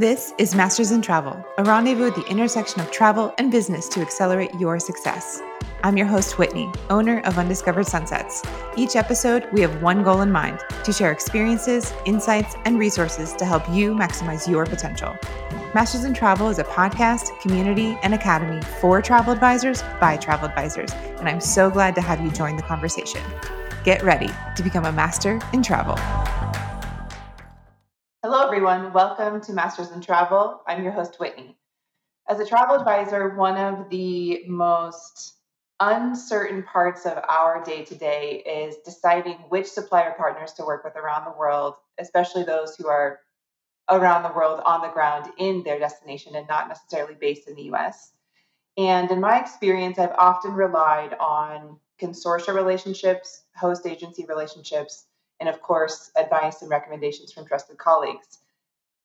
[0.00, 4.00] This is Masters in Travel, a rendezvous at the intersection of travel and business to
[4.00, 5.42] accelerate your success.
[5.82, 8.44] I'm your host, Whitney, owner of Undiscovered Sunsets.
[8.76, 13.44] Each episode, we have one goal in mind to share experiences, insights, and resources to
[13.44, 15.16] help you maximize your potential.
[15.74, 20.92] Masters in Travel is a podcast, community, and academy for travel advisors by travel advisors,
[21.18, 23.22] and I'm so glad to have you join the conversation.
[23.82, 25.96] Get ready to become a master in travel.
[28.30, 28.92] Hello, everyone.
[28.92, 30.60] Welcome to Masters in Travel.
[30.66, 31.56] I'm your host, Whitney.
[32.28, 35.38] As a travel advisor, one of the most
[35.80, 40.94] uncertain parts of our day to day is deciding which supplier partners to work with
[40.94, 43.20] around the world, especially those who are
[43.88, 47.72] around the world on the ground in their destination and not necessarily based in the
[47.72, 48.12] US.
[48.76, 55.06] And in my experience, I've often relied on consortia relationships, host agency relationships,
[55.40, 58.38] and of course, advice and recommendations from trusted colleagues.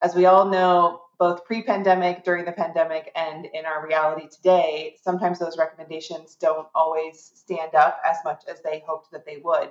[0.01, 4.95] As we all know, both pre pandemic, during the pandemic, and in our reality today,
[5.02, 9.69] sometimes those recommendations don't always stand up as much as they hoped that they would.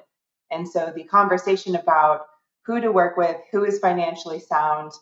[0.50, 2.26] And so the conversation about
[2.64, 4.92] who to work with, who is financially sound,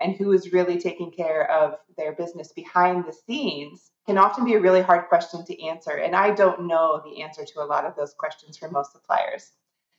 [0.00, 4.54] and who is really taking care of their business behind the scenes can often be
[4.54, 5.92] a really hard question to answer.
[5.92, 9.52] And I don't know the answer to a lot of those questions for most suppliers.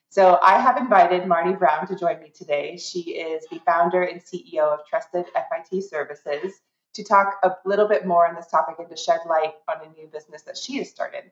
[0.09, 2.77] So I have invited Marnie Brown to join me today.
[2.77, 6.61] She is the founder and CEO of Trusted FIT Services
[6.93, 9.99] to talk a little bit more on this topic and to shed light on a
[9.99, 11.23] new business that she has started.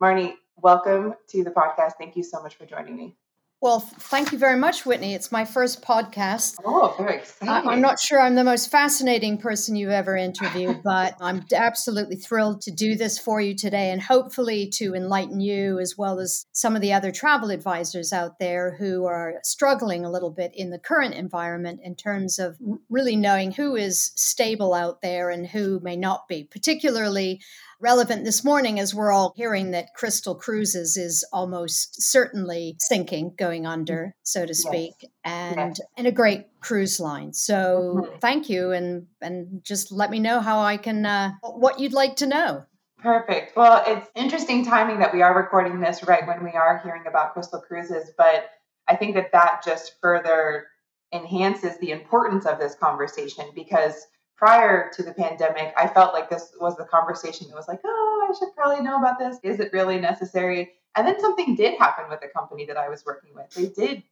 [0.00, 1.94] Marnie, welcome to the podcast.
[1.98, 3.16] Thank you so much for joining me.
[3.62, 5.12] Well, thank you very much, Whitney.
[5.12, 6.56] It's my first podcast.
[6.64, 7.68] Oh, very exciting.
[7.68, 12.62] I'm not sure I'm the most fascinating person you've ever interviewed, but I'm absolutely thrilled
[12.62, 16.74] to do this for you today and hopefully to enlighten you as well as some
[16.74, 20.78] of the other travel advisors out there who are struggling a little bit in the
[20.78, 22.56] current environment in terms of
[22.88, 27.42] really knowing who is stable out there and who may not be, particularly
[27.80, 33.66] relevant this morning as we're all hearing that Crystal Cruises is almost certainly sinking, going
[33.66, 35.10] under, so to speak, yes.
[35.24, 35.80] and yes.
[35.96, 37.32] and a great cruise line.
[37.32, 38.18] So mm-hmm.
[38.18, 42.16] thank you, and and just let me know how I can uh, what you'd like
[42.16, 42.64] to know.
[42.98, 43.56] Perfect.
[43.56, 47.32] Well, it's interesting timing that we are recording this right when we are hearing about
[47.32, 48.50] Crystal Cruises, but
[48.88, 50.66] I think that that just further
[51.12, 54.06] enhances the importance of this conversation because
[54.40, 58.28] prior to the pandemic, I felt like this was the conversation that was like, oh,
[58.28, 59.36] I should probably know about this.
[59.42, 60.72] Is it really necessary?
[60.96, 63.50] And then something did happen with the company that I was working with.
[63.50, 64.02] They did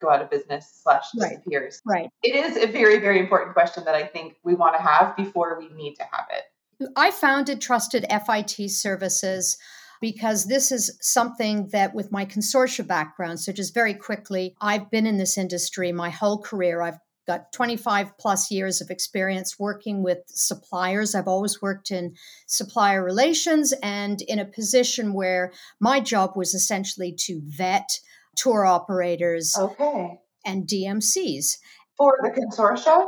[0.00, 1.82] go out of business slash disappears.
[1.84, 2.00] Right.
[2.00, 2.10] right.
[2.22, 5.58] It is a very, very important question that I think we want to have before
[5.58, 6.88] we need to have it.
[6.96, 9.58] I founded Trusted FIT Services
[10.00, 15.06] because this is something that with my consortia background so just very quickly i've been
[15.06, 20.18] in this industry my whole career i've got 25 plus years of experience working with
[20.26, 21.14] suppliers.
[21.14, 22.14] I've always worked in
[22.46, 27.88] supplier relations and in a position where my job was essentially to vet
[28.36, 30.20] tour operators okay.
[30.44, 31.56] and DMCs.
[31.96, 33.06] For the consortia?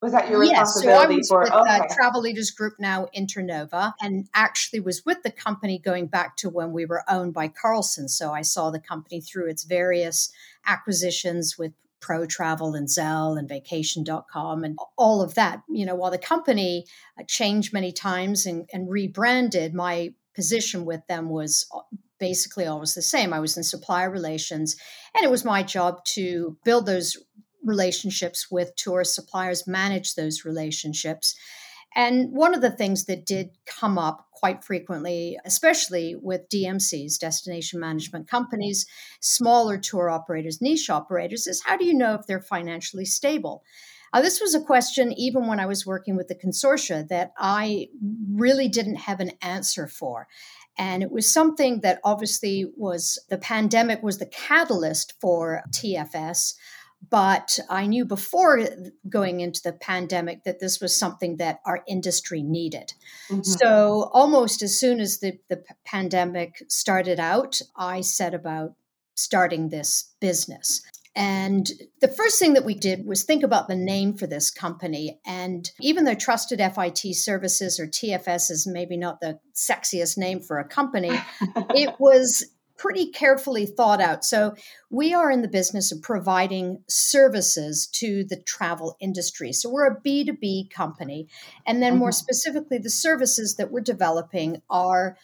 [0.00, 1.84] Was that your yes, responsibility so I was for with, uh, okay.
[1.84, 6.48] uh, Travel Leaders Group now Internova and actually was with the company going back to
[6.48, 8.08] when we were owned by Carlson.
[8.08, 10.32] So I saw the company through its various
[10.66, 15.62] acquisitions with Pro Travel and Tzell and Vacation.com and all of that.
[15.70, 16.84] You know, while the company
[17.18, 21.80] uh, changed many times and, and rebranded, my position with them was uh,
[22.18, 23.32] basically always the same.
[23.32, 24.76] I was in supplier relations,
[25.14, 27.16] and it was my job to build those
[27.64, 31.34] relationships with tourist suppliers, manage those relationships.
[31.94, 37.78] And one of the things that did come up quite frequently, especially with DMCs, destination
[37.78, 38.86] management companies,
[39.20, 43.62] smaller tour operators, niche operators, is how do you know if they're financially stable?
[44.12, 47.88] Uh, this was a question, even when I was working with the consortia, that I
[48.34, 50.28] really didn't have an answer for.
[50.76, 56.54] And it was something that obviously was the pandemic was the catalyst for TFS
[57.12, 58.66] but I knew before
[59.06, 62.94] going into the pandemic that this was something that our industry needed.
[63.28, 63.42] Mm-hmm.
[63.42, 68.76] So, almost as soon as the, the pandemic started out, I set about
[69.14, 70.80] starting this business.
[71.14, 71.70] And
[72.00, 75.20] the first thing that we did was think about the name for this company.
[75.26, 80.58] And even though Trusted FIT Services or TFS is maybe not the sexiest name for
[80.58, 81.10] a company,
[81.74, 82.42] it was
[82.82, 84.24] pretty carefully thought out.
[84.24, 84.56] So,
[84.90, 89.52] we are in the business of providing services to the travel industry.
[89.52, 91.28] So, we're a B2B company.
[91.64, 92.00] And then, mm-hmm.
[92.00, 95.16] more specifically, the services that we're developing are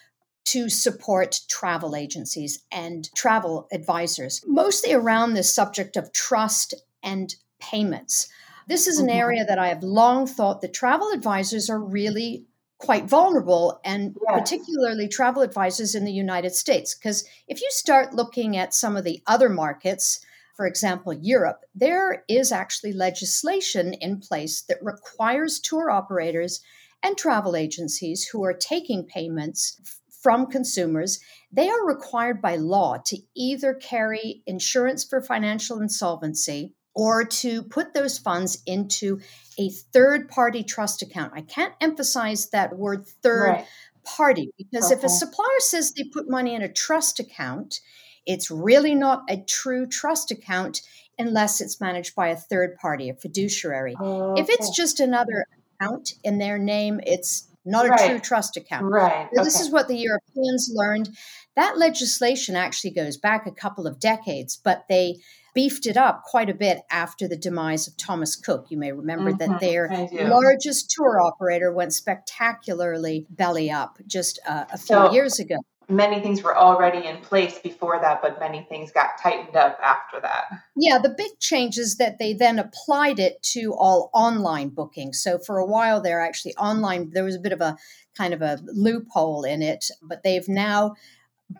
[0.45, 8.29] to support travel agencies and travel advisors, mostly around the subject of trust and payments.
[8.69, 9.19] This is an mm-hmm.
[9.19, 12.47] area that I have long thought that travel advisors are really
[12.79, 14.41] quite vulnerable, and yes.
[14.41, 16.95] particularly travel advisors in the United States.
[16.95, 20.21] Because if you start looking at some of the other markets,
[20.57, 26.61] for example, Europe, there is actually legislation in place that requires tour operators
[27.03, 29.81] and travel agencies who are taking payments
[30.23, 31.21] from consumers,
[31.53, 37.95] they are required by law to either carry insurance for financial insolvency or to put
[37.95, 39.21] those funds into
[39.59, 41.33] a third party trust account.
[41.35, 43.67] I can't emphasize that word third right.
[44.05, 44.99] party because okay.
[44.99, 47.81] if a supplier says they put money in a trust account,
[48.25, 50.83] it's really not a true trust account
[51.19, 53.97] unless it's managed by a third party, a fiduciary.
[54.01, 54.41] Okay.
[54.41, 55.47] If it's just another
[55.81, 58.11] account in their name, it's not a right.
[58.11, 58.85] true trust account.
[58.87, 59.29] Right.
[59.35, 61.11] So this is what the Europeans learned.
[61.57, 65.17] That legislation actually goes back a couple of decades, but they
[65.55, 68.67] beefed it up quite a bit after the demise of Thomas Cook.
[68.71, 69.89] You may remember mm-hmm, that their
[70.29, 75.57] largest tour operator went spectacularly belly up just uh, a few so, years ago
[75.89, 80.21] many things were already in place before that, but many things got tightened up after
[80.21, 80.45] that.
[80.77, 85.21] Yeah, the big change is that they then applied it to all online bookings.
[85.21, 87.77] So for a while there, actually online, there was a bit of a
[88.17, 90.95] kind of a loophole in it, but they've now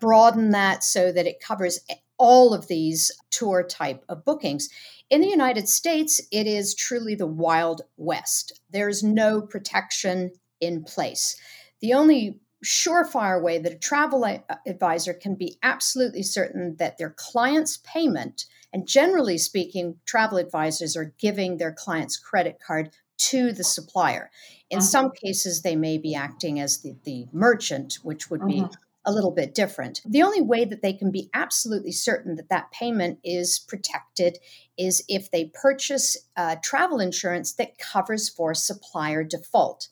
[0.01, 1.81] broadened that so that it covers
[2.19, 4.69] all of these tour type of bookings.
[5.09, 8.61] In the United States, it is truly the Wild West.
[8.71, 11.41] There's no protection in place.
[11.81, 14.25] The only surefire way that a travel
[14.67, 21.15] advisor can be absolutely certain that their client's payment, and generally speaking, travel advisors are
[21.19, 24.31] giving their client's credit card to the supplier.
[24.71, 24.87] In uh-huh.
[24.87, 28.71] some cases, they may be acting as the, the merchant, which would be uh-huh.
[29.05, 30.01] a little bit different.
[30.05, 34.39] The only way that they can be absolutely certain that that payment is protected
[34.77, 39.89] is if they purchase uh, travel insurance that covers for supplier default.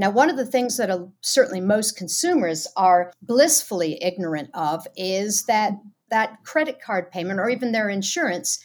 [0.00, 5.44] Now, one of the things that uh, certainly most consumers are blissfully ignorant of is
[5.44, 5.74] that
[6.08, 8.64] that credit card payment or even their insurance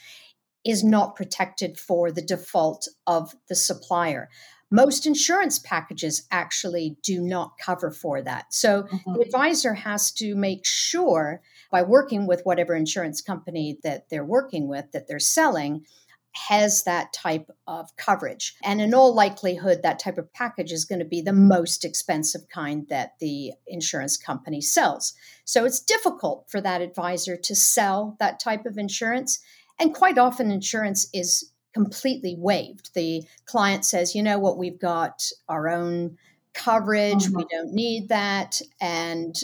[0.63, 4.29] is not protected for the default of the supplier.
[4.71, 8.53] Most insurance packages actually do not cover for that.
[8.53, 9.13] So mm-hmm.
[9.15, 14.69] the advisor has to make sure by working with whatever insurance company that they're working
[14.69, 15.85] with that they're selling
[16.35, 18.55] has that type of coverage.
[18.63, 22.49] And in all likelihood, that type of package is going to be the most expensive
[22.49, 25.13] kind that the insurance company sells.
[25.45, 29.39] So it's difficult for that advisor to sell that type of insurance.
[29.79, 32.93] And quite often, insurance is completely waived.
[32.93, 36.17] The client says, you know what, we've got our own
[36.53, 37.37] coverage, mm-hmm.
[37.37, 38.61] we don't need that.
[38.79, 39.35] And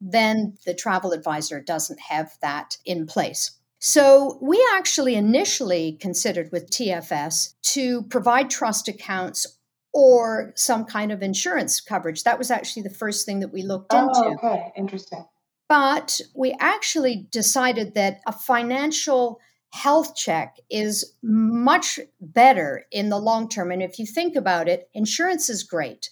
[0.00, 3.52] then the travel advisor doesn't have that in place.
[3.84, 9.58] So we actually initially considered with TFS to provide trust accounts
[9.92, 12.22] or some kind of insurance coverage.
[12.22, 14.08] That was actually the first thing that we looked into.
[14.14, 14.46] oh, into.
[14.46, 15.26] Okay, interesting.
[15.68, 19.40] But we actually decided that a financial
[19.70, 23.72] health check is much better in the long term.
[23.72, 26.10] And if you think about it, insurance is great.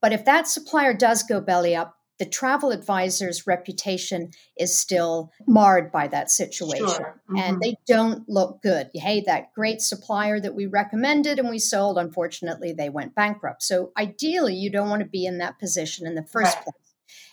[0.00, 5.92] But if that supplier does go belly up, the travel advisor's reputation is still marred
[5.92, 6.88] by that situation.
[6.88, 7.20] Sure.
[7.30, 7.36] Mm-hmm.
[7.36, 8.90] And they don't look good.
[8.94, 13.62] Hey, that great supplier that we recommended and we sold, unfortunately, they went bankrupt.
[13.62, 16.64] So ideally, you don't want to be in that position in the first right.
[16.64, 16.74] place.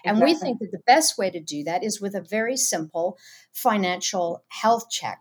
[0.06, 0.34] And exactly.
[0.34, 3.18] we think that the best way to do that is with a very simple
[3.54, 5.20] financial health check.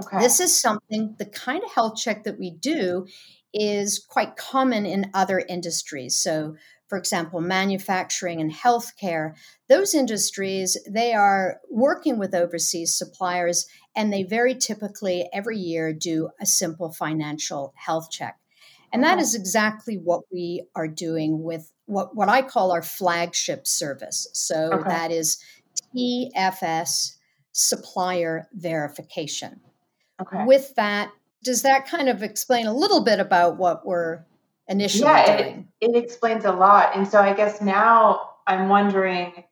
[0.00, 0.20] Okay.
[0.20, 3.06] This is something, the kind of health check that we do
[3.52, 6.16] is quite common in other industries.
[6.16, 6.56] So,
[6.92, 9.32] for example, manufacturing and healthcare,
[9.66, 16.28] those industries, they are working with overseas suppliers and they very typically every year do
[16.38, 18.36] a simple financial health check.
[18.92, 19.22] And that uh-huh.
[19.22, 24.28] is exactly what we are doing with what, what I call our flagship service.
[24.34, 24.90] So okay.
[24.90, 25.42] that is
[25.96, 27.16] TFS
[27.52, 29.62] supplier verification.
[30.20, 30.44] Okay.
[30.44, 31.10] With that,
[31.42, 34.26] does that kind of explain a little bit about what we're
[34.68, 35.68] initially yeah, doing.
[35.80, 36.96] It, it explains a lot.
[36.96, 39.44] And so I guess now I'm wondering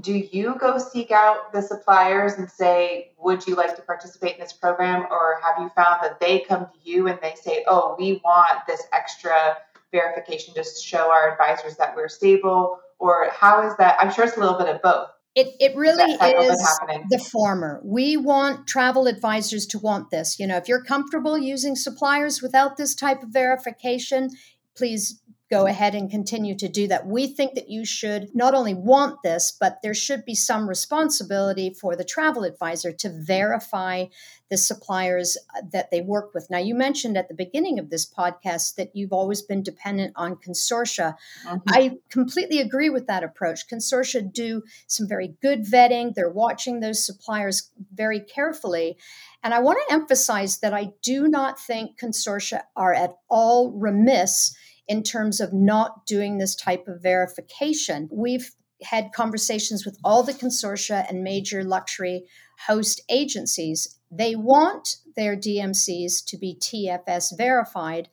[0.00, 4.40] do you go seek out the suppliers and say, would you like to participate in
[4.40, 5.06] this program?
[5.10, 8.60] Or have you found that they come to you and they say, oh, we want
[8.66, 9.56] this extra
[9.90, 12.78] verification to show our advisors that we're stable?
[13.00, 13.96] Or how is that?
[13.98, 15.08] I'm sure it's a little bit of both.
[15.34, 16.78] It, it really is
[17.10, 17.80] the former.
[17.84, 20.40] We want travel advisors to want this.
[20.40, 24.30] You know, if you're comfortable using suppliers without this type of verification,
[24.76, 27.06] please go ahead and continue to do that.
[27.06, 31.72] We think that you should not only want this, but there should be some responsibility
[31.72, 34.06] for the travel advisor to verify
[34.50, 36.48] the suppliers uh, that they work with.
[36.50, 40.36] Now, you mentioned at the beginning of this podcast that you've always been dependent on
[40.36, 41.14] consortia.
[41.46, 41.58] Mm-hmm.
[41.68, 43.68] I completely agree with that approach.
[43.68, 48.96] Consortia do some very good vetting, they're watching those suppliers very carefully.
[49.42, 54.56] And I want to emphasize that I do not think consortia are at all remiss
[54.88, 58.08] in terms of not doing this type of verification.
[58.10, 58.50] We've
[58.82, 62.24] had conversations with all the consortia and major luxury
[62.66, 63.97] host agencies.
[64.10, 68.08] They want their DMCs to be TFS verified.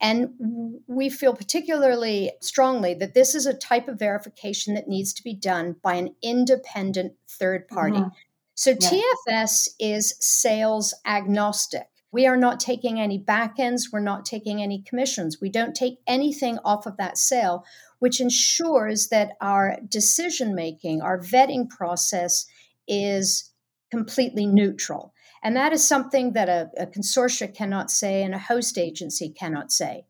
[0.00, 5.22] And we feel particularly strongly that this is a type of verification that needs to
[5.22, 7.98] be done by an independent third party.
[7.98, 8.08] Mm-hmm.
[8.54, 9.02] So yeah.
[9.28, 11.86] TFS is sales agnostic.
[12.12, 15.38] We are not taking any back ends, we're not taking any commissions.
[15.40, 17.64] We don't take anything off of that sale,
[18.00, 22.46] which ensures that our decision making, our vetting process
[22.88, 23.50] is
[23.90, 25.14] completely neutral.
[25.42, 29.72] And that is something that a, a consortia cannot say and a host agency cannot
[29.72, 30.04] say.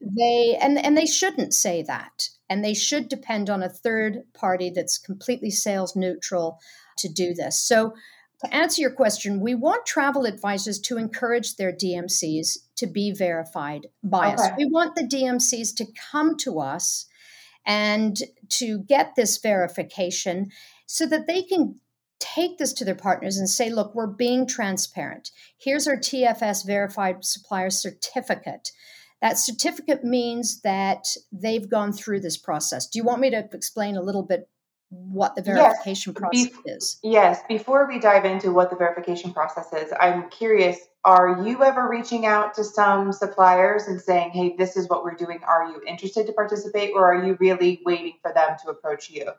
[0.00, 2.28] They and, and they shouldn't say that.
[2.48, 6.60] And they should depend on a third party that's completely sales neutral
[6.98, 7.60] to do this.
[7.60, 7.94] So
[8.44, 13.88] to answer your question, we want travel advisors to encourage their DMCs to be verified
[14.04, 14.42] by okay.
[14.42, 14.50] us.
[14.56, 17.06] We want the DMCs to come to us
[17.66, 18.16] and
[18.48, 20.50] to get this verification
[20.86, 21.80] so that they can
[22.20, 25.30] take this to their partners and say, look, we're being transparent.
[25.58, 28.70] Here's our TFS verified supplier certificate.
[29.20, 32.86] That certificate means that they've gone through this process.
[32.86, 34.48] Do you want me to explain a little bit
[34.90, 36.98] what the verification yes, process be- is.
[37.02, 41.88] Yes, before we dive into what the verification process is, I'm curious are you ever
[41.88, 45.40] reaching out to some suppliers and saying, hey, this is what we're doing?
[45.46, 49.30] Are you interested to participate, or are you really waiting for them to approach you?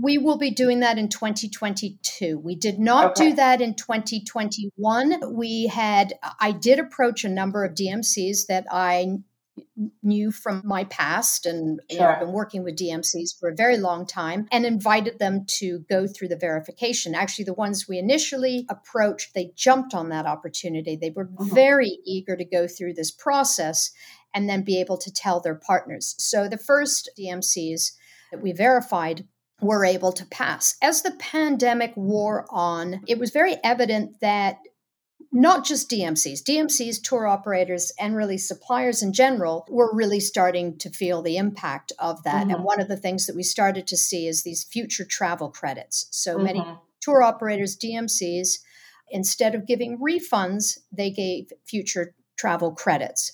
[0.00, 2.38] We will be doing that in 2022.
[2.38, 3.30] We did not okay.
[3.30, 5.34] do that in 2021.
[5.34, 9.20] We had, I did approach a number of DMCs that I
[10.02, 11.98] knew from my past and sure.
[11.98, 15.44] you know, I've been working with DMCs for a very long time and invited them
[15.58, 17.14] to go through the verification.
[17.14, 20.96] Actually, the ones we initially approached, they jumped on that opportunity.
[20.96, 21.54] They were mm-hmm.
[21.54, 23.90] very eager to go through this process
[24.34, 26.14] and then be able to tell their partners.
[26.18, 27.92] So the first DMCs
[28.30, 29.26] that we verified
[29.60, 30.76] were able to pass.
[30.82, 34.58] As the pandemic wore on, it was very evident that
[35.32, 40.90] not just DMCs, DMCs, tour operators, and really suppliers in general were really starting to
[40.90, 42.46] feel the impact of that.
[42.46, 42.54] Mm-hmm.
[42.56, 46.06] And one of the things that we started to see is these future travel credits.
[46.10, 46.44] So mm-hmm.
[46.44, 46.64] many
[47.00, 48.58] tour operators, DMCs,
[49.10, 53.32] instead of giving refunds, they gave future travel credits.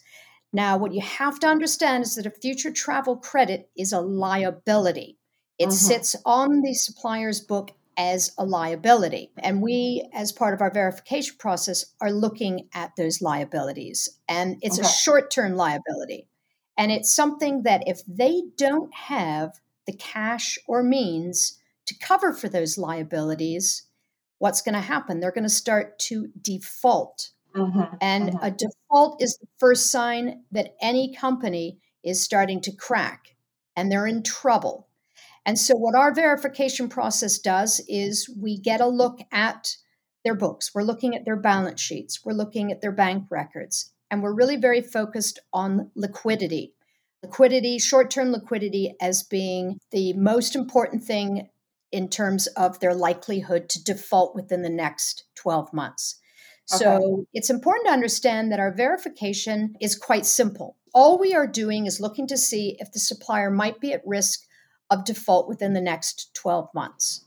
[0.53, 5.19] Now, what you have to understand is that a future travel credit is a liability.
[5.59, 5.73] It mm-hmm.
[5.73, 9.31] sits on the supplier's book as a liability.
[9.39, 14.09] And we, as part of our verification process, are looking at those liabilities.
[14.29, 14.87] And it's okay.
[14.87, 16.29] a short term liability.
[16.77, 19.53] And it's something that if they don't have
[19.87, 23.85] the cash or means to cover for those liabilities,
[24.39, 25.21] what's going to happen?
[25.21, 27.31] They're going to start to default.
[27.55, 27.97] Mm-hmm.
[28.03, 28.45] And mm-hmm.
[28.45, 33.37] a default is the first sign that any company is starting to crack
[33.75, 34.86] and they're in trouble.
[35.47, 39.77] And so, what our verification process does is we get a look at
[40.25, 44.23] their books, we're looking at their balance sheets, we're looking at their bank records, and
[44.23, 46.75] we're really very focused on liquidity.
[47.23, 51.49] Liquidity, short term liquidity, as being the most important thing
[51.93, 56.17] in terms of their likelihood to default within the next 12 months.
[56.75, 56.83] Okay.
[56.83, 60.77] So it's important to understand that our verification is quite simple.
[60.93, 64.46] All we are doing is looking to see if the supplier might be at risk
[64.91, 67.25] of default within the next 12 months.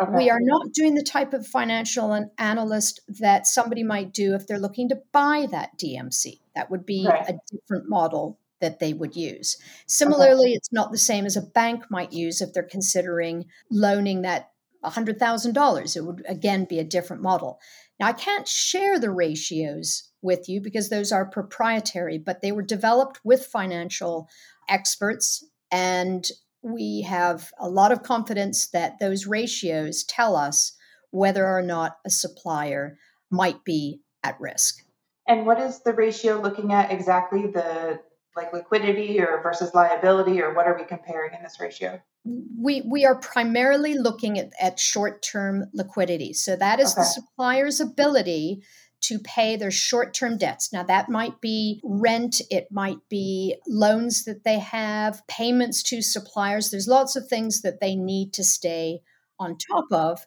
[0.00, 0.12] Okay.
[0.16, 4.58] We are not doing the type of financial analyst that somebody might do if they're
[4.58, 6.40] looking to buy that DMC.
[6.54, 7.28] That would be right.
[7.28, 9.58] a different model that they would use.
[9.86, 10.54] Similarly, okay.
[10.54, 14.50] it's not the same as a bank might use if they're considering loaning that
[14.84, 15.96] $100,000.
[15.96, 17.60] It would again be a different model.
[18.00, 22.62] Now, I can't share the ratios with you because those are proprietary, but they were
[22.62, 24.28] developed with financial
[24.68, 26.28] experts and
[26.62, 30.76] we have a lot of confidence that those ratios tell us
[31.10, 32.98] whether or not a supplier
[33.30, 34.84] might be at risk.
[35.26, 38.00] And what is the ratio looking at exactly the
[38.34, 42.00] like liquidity or versus liability or what are we comparing in this ratio?
[42.24, 46.32] We we are primarily looking at, at short-term liquidity.
[46.32, 47.02] So that is okay.
[47.02, 48.62] the supplier's ability
[49.02, 50.72] to pay their short term debts.
[50.72, 56.70] Now, that might be rent, it might be loans that they have, payments to suppliers.
[56.70, 59.00] There's lots of things that they need to stay
[59.38, 60.24] on top of,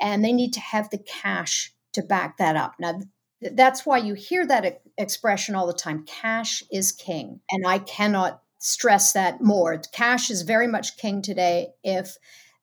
[0.00, 2.74] and they need to have the cash to back that up.
[2.78, 3.00] Now,
[3.40, 7.40] that's why you hear that expression all the time cash is king.
[7.50, 9.80] And I cannot stress that more.
[9.92, 11.70] Cash is very much king today.
[11.82, 12.16] If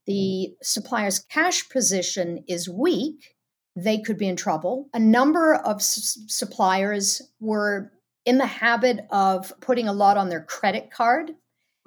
[0.07, 3.35] the supplier's cash position is weak,
[3.83, 4.89] they could be in trouble.
[4.93, 7.91] A number of s- suppliers were
[8.25, 11.31] in the habit of putting a lot on their credit card.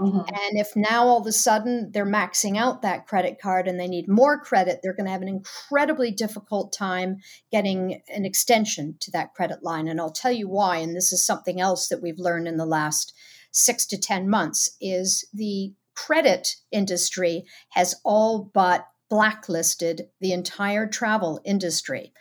[0.00, 0.18] Mm-hmm.
[0.18, 3.86] And if now all of a sudden they're maxing out that credit card and they
[3.86, 7.18] need more credit, they're going to have an incredibly difficult time
[7.52, 9.86] getting an extension to that credit line.
[9.86, 10.78] And I'll tell you why.
[10.78, 13.12] And this is something else that we've learned in the last
[13.52, 21.38] six to 10 months is the credit industry has all but blacklisted the entire travel
[21.44, 22.14] industry.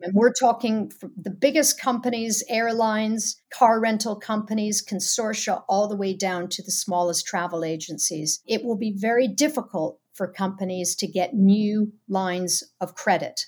[0.00, 0.18] And mm-hmm.
[0.18, 6.62] we're talking the biggest companies, airlines, car rental companies, consortia, all the way down to
[6.62, 8.40] the smallest travel agencies.
[8.46, 13.44] It will be very difficult for companies to get new lines of credit.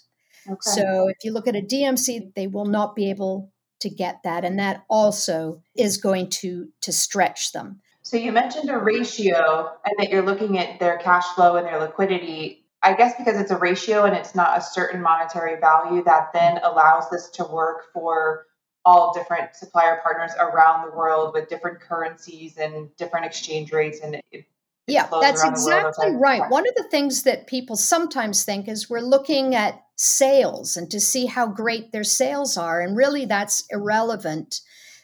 [0.47, 0.59] Okay.
[0.61, 4.45] So if you look at a DMC, they will not be able to get that.
[4.45, 7.80] And that also is going to, to stretch them.
[8.02, 11.80] So you mentioned a ratio and that you're looking at their cash flow and their
[11.80, 16.33] liquidity I guess because it's a ratio and it's not a certain monetary value that
[16.33, 18.47] then allows this to work for
[18.85, 24.21] all different supplier partners around the world with different currencies and different exchange rates and
[24.33, 24.47] it,
[24.87, 26.51] yeah, that's exactly right.
[26.51, 30.99] One of the things that people sometimes think is we're looking at sales and to
[30.99, 32.81] see how great their sales are.
[32.81, 34.61] And really, that's irrelevant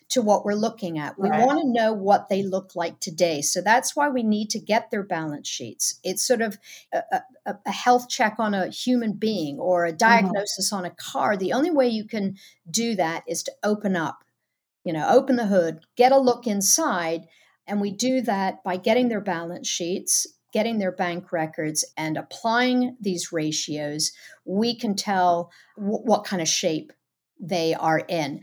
[0.09, 1.19] to what we're looking at.
[1.19, 1.45] We right.
[1.45, 3.43] want to know what they look like today.
[3.43, 5.99] So that's why we need to get their balance sheets.
[6.05, 6.59] It's sort of
[6.93, 7.03] a,
[7.45, 9.97] a, a health check on a human being or a mm-hmm.
[9.97, 10.77] diagnosis mm-hmm.
[10.77, 11.37] on a car.
[11.37, 12.37] The only way you can
[12.71, 14.23] do that is to open up,
[14.85, 17.27] you know, open the hood, get a look inside.
[17.67, 22.97] And we do that by getting their balance sheets, getting their bank records, and applying
[23.01, 24.13] these ratios.
[24.45, 26.93] We can tell w- what kind of shape
[27.41, 28.41] they are in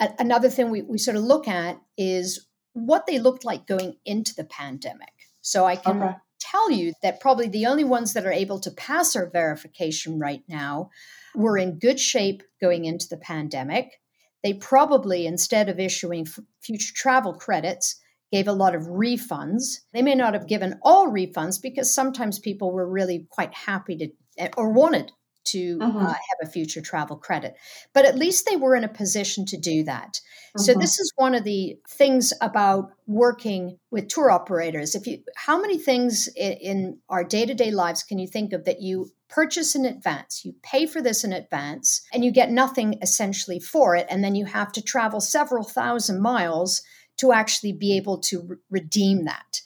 [0.00, 4.34] another thing we, we sort of look at is what they looked like going into
[4.34, 5.12] the pandemic.
[5.42, 6.14] So I can okay.
[6.40, 10.42] tell you that probably the only ones that are able to pass our verification right
[10.48, 10.90] now
[11.34, 14.00] were in good shape going into the pandemic.
[14.42, 17.96] They probably, instead of issuing f- future travel credits,
[18.32, 19.80] gave a lot of refunds.
[19.92, 24.08] They may not have given all refunds because sometimes people were really quite happy to
[24.38, 25.12] eh, or wanted
[25.52, 25.98] to uh, mm-hmm.
[25.98, 27.56] uh, have a future travel credit.
[27.92, 30.20] But at least they were in a position to do that.
[30.56, 30.62] Mm-hmm.
[30.62, 34.94] So this is one of the things about working with tour operators.
[34.94, 38.52] If you, how many things in, in our day to day lives can you think
[38.52, 42.50] of that you purchase in advance, you pay for this in advance, and you get
[42.50, 46.82] nothing essentially for it, and then you have to travel several thousand miles
[47.16, 49.60] to actually be able to re- redeem that.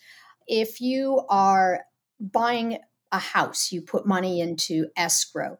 [0.46, 1.80] If you are
[2.20, 2.78] buying
[3.14, 5.56] a house, you put money into escrow.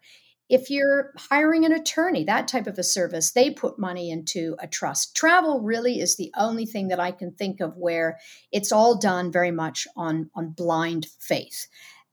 [0.50, 4.66] If you're hiring an attorney, that type of a service, they put money into a
[4.66, 5.16] trust.
[5.16, 8.18] Travel really is the only thing that I can think of where
[8.52, 11.68] it's all done very much on, on blind faith.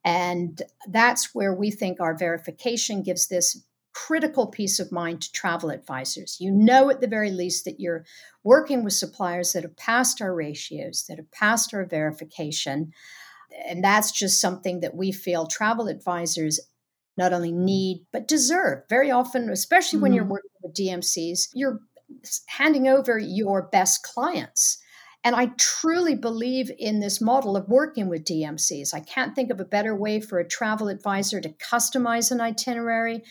[0.05, 5.69] And that's where we think our verification gives this critical peace of mind to travel
[5.69, 6.37] advisors.
[6.39, 8.05] You know, at the very least, that you're
[8.43, 12.93] working with suppliers that have passed our ratios, that have passed our verification
[13.65, 16.59] and that's just something that we feel travel advisors
[17.17, 20.33] not only need but deserve very often especially when you're mm-hmm.
[20.33, 21.79] working with dmcs you're
[22.47, 24.77] handing over your best clients
[25.23, 28.93] and I truly believe in this model of working with DMCs.
[28.93, 33.23] I can't think of a better way for a travel advisor to customize an itinerary,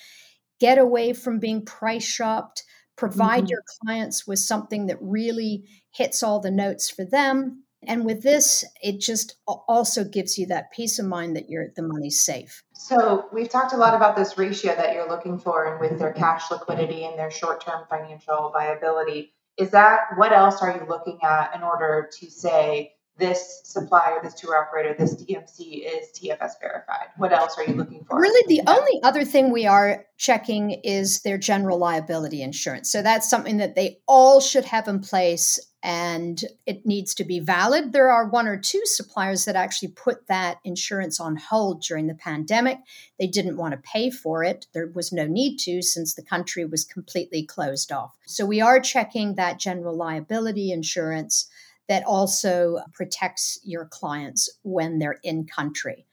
[0.61, 2.63] get away from being price shopped,
[2.97, 3.51] provide mm-hmm.
[3.51, 8.65] your clients with something that really hits all the notes for them, and with this,
[8.83, 12.63] it just also gives you that peace of mind that you're the money's safe.
[12.75, 16.13] So we've talked a lot about this ratio that you're looking for and with their
[16.13, 19.33] cash liquidity and their short-term financial viability.
[19.57, 24.35] Is that what else are you looking at in order to say this supplier, this
[24.35, 27.09] tour operator, this DMC is TFS verified?
[27.19, 28.21] What else are you looking for?
[28.21, 32.91] Really, the only other thing we are checking is their general liability insurance.
[32.91, 37.41] So that's something that they all should have in place and it needs to be
[37.41, 37.93] valid.
[37.93, 42.15] There are one or two suppliers that actually put that insurance on hold during the
[42.15, 42.79] pandemic.
[43.19, 44.67] They didn't want to pay for it.
[44.75, 48.15] There was no need to since the country was completely closed off.
[48.27, 51.49] So we are checking that general liability insurance
[51.91, 56.07] that also protects your clients when they're in country.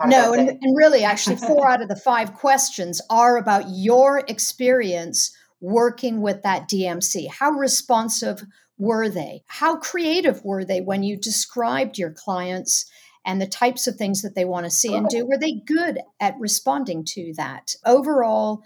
[0.06, 5.34] no and, and really actually four out of the five questions are about your experience
[5.60, 8.44] working with that dmc how responsive
[8.78, 9.42] were they?
[9.46, 12.90] How creative were they when you described your clients
[13.24, 14.94] and the types of things that they want to see?
[14.94, 17.74] And do were they good at responding to that?
[17.84, 18.62] Overall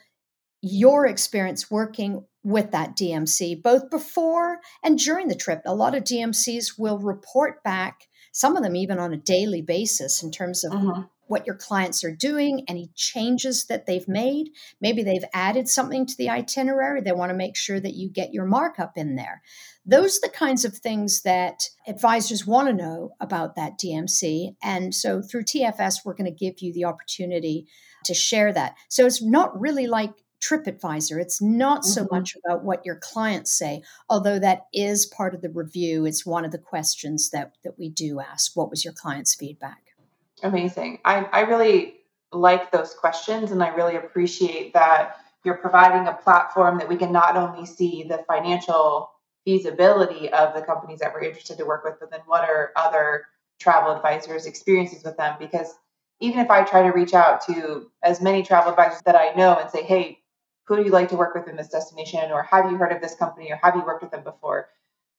[0.63, 5.63] your experience working with that DMC, both before and during the trip.
[5.67, 10.23] A lot of DMCs will report back, some of them even on a daily basis,
[10.23, 11.03] in terms of mm-hmm.
[11.27, 14.51] what your clients are doing, any changes that they've made.
[14.81, 17.03] Maybe they've added something to the itinerary.
[17.03, 19.43] They want to make sure that you get your markup in there.
[19.85, 24.55] Those are the kinds of things that advisors want to know about that DMC.
[24.63, 27.67] And so through TFS, we're going to give you the opportunity
[28.05, 28.77] to share that.
[28.89, 31.21] So it's not really like TripAdvisor.
[31.21, 32.15] It's not so mm-hmm.
[32.15, 36.07] much about what your clients say, although that is part of the review.
[36.07, 38.57] It's one of the questions that, that we do ask.
[38.57, 39.95] What was your client's feedback?
[40.43, 41.01] Amazing.
[41.05, 41.97] I, I really
[42.33, 47.13] like those questions and I really appreciate that you're providing a platform that we can
[47.13, 49.11] not only see the financial
[49.45, 53.25] feasibility of the companies that we're interested to work with, but then what are other
[53.59, 55.37] travel advisors' experiences with them?
[55.39, 55.75] Because
[56.21, 59.59] even if I try to reach out to as many travel advisors that I know
[59.59, 60.19] and say, hey,
[60.67, 63.01] who do you like to work with in this destination or have you heard of
[63.01, 64.69] this company or have you worked with them before?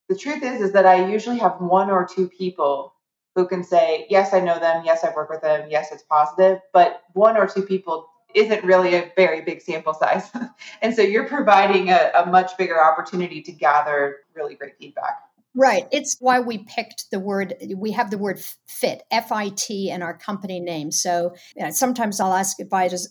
[0.10, 2.94] The truth is is that i usually have one or two people
[3.36, 4.84] who can say yes i know them.
[4.86, 5.68] Yes i've worked with them.
[5.70, 6.60] Yes it's positive.
[6.74, 10.30] But one or two people isn't really a very big sample size.
[10.82, 15.18] And so you're providing a, a much bigger opportunity to gather really great feedback.
[15.54, 15.86] Right.
[15.92, 20.02] It's why we picked the word, we have the word fit, F I T, in
[20.02, 20.92] our company name.
[20.92, 23.10] So you know, sometimes I'll ask advisors,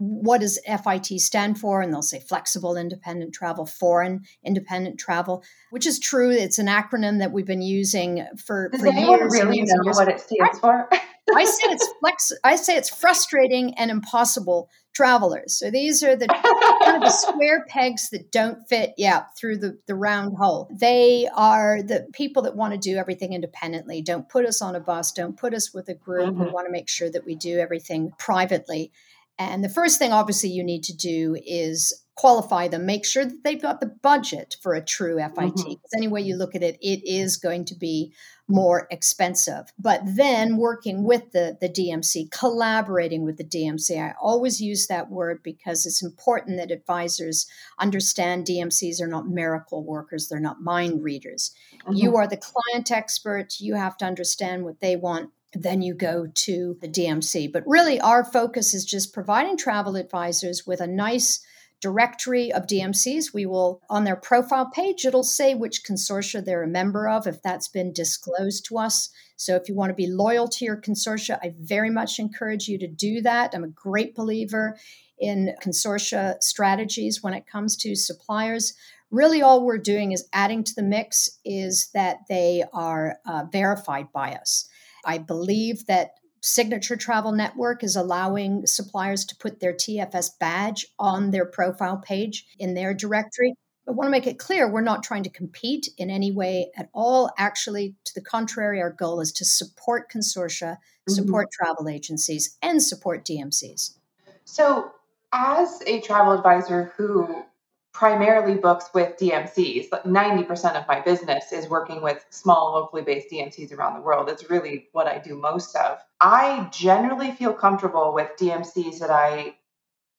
[0.00, 1.82] what does FIT stand for?
[1.82, 6.30] And they'll say flexible independent travel, foreign independent travel, which is true.
[6.30, 9.30] It's an acronym that we've been using for, does for years.
[9.30, 9.96] really know years.
[9.96, 10.88] what it stands for?
[11.36, 12.32] I say it's flex.
[12.42, 15.56] I say it's frustrating and impossible travelers.
[15.56, 19.78] So these are the kind of the square pegs that don't fit, yeah, through the
[19.86, 20.68] the round hole.
[20.72, 24.00] They are the people that want to do everything independently.
[24.00, 25.12] Don't put us on a bus.
[25.12, 26.30] Don't put us with a group.
[26.30, 26.44] Mm-hmm.
[26.44, 28.92] We want to make sure that we do everything privately.
[29.40, 33.42] And the first thing, obviously, you need to do is qualify them, make sure that
[33.42, 35.34] they've got the budget for a true FIT.
[35.34, 35.96] Because mm-hmm.
[35.96, 38.12] any way you look at it, it is going to be
[38.46, 39.72] more expensive.
[39.78, 45.10] But then working with the, the DMC, collaborating with the DMC, I always use that
[45.10, 47.46] word because it's important that advisors
[47.78, 51.54] understand DMCs are not miracle workers, they're not mind readers.
[51.84, 51.94] Mm-hmm.
[51.94, 56.28] You are the client expert, you have to understand what they want then you go
[56.32, 57.52] to the DMC.
[57.52, 61.44] But really, our focus is just providing travel advisors with a nice
[61.80, 63.32] directory of DMCs.
[63.32, 67.42] We will, on their profile page, it'll say which consortia they're a member of if
[67.42, 69.08] that's been disclosed to us.
[69.36, 72.78] So if you want to be loyal to your consortia, I very much encourage you
[72.78, 73.52] to do that.
[73.54, 74.76] I'm a great believer
[75.18, 78.74] in consortia strategies when it comes to suppliers.
[79.10, 84.12] Really, all we're doing is adding to the mix is that they are uh, verified
[84.12, 84.68] by us.
[85.04, 91.30] I believe that Signature Travel Network is allowing suppliers to put their TFS badge on
[91.30, 93.54] their profile page in their directory.
[93.86, 96.88] I want to make it clear we're not trying to compete in any way at
[96.94, 97.30] all.
[97.36, 101.12] Actually, to the contrary, our goal is to support consortia, mm-hmm.
[101.12, 103.96] support travel agencies, and support DMCs.
[104.44, 104.92] So,
[105.32, 107.44] as a travel advisor who
[107.92, 113.72] primarily books with DMCs, 90% of my business is working with small, locally based DMCs
[113.72, 114.28] around the world.
[114.28, 115.98] It's really what I do most of.
[116.20, 119.56] I generally feel comfortable with DMCs that I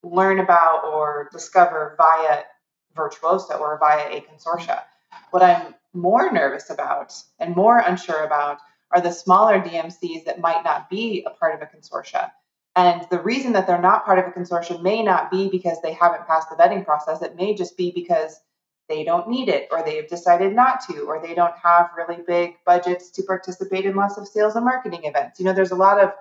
[0.04, 2.44] learn about or discover via
[2.96, 4.82] Virtuoso or via a consortia.
[5.30, 8.58] What I'm more nervous about and more unsure about
[8.92, 12.32] are the smaller DMCs that might not be a part of a consortia.
[12.76, 15.94] And the reason that they're not part of a consortium may not be because they
[15.94, 17.22] haven't passed the vetting process.
[17.22, 18.40] It may just be because
[18.88, 22.56] they don't need it, or they've decided not to, or they don't have really big
[22.66, 25.40] budgets to participate in lots of sales and marketing events.
[25.40, 26.12] You know, there's a lot of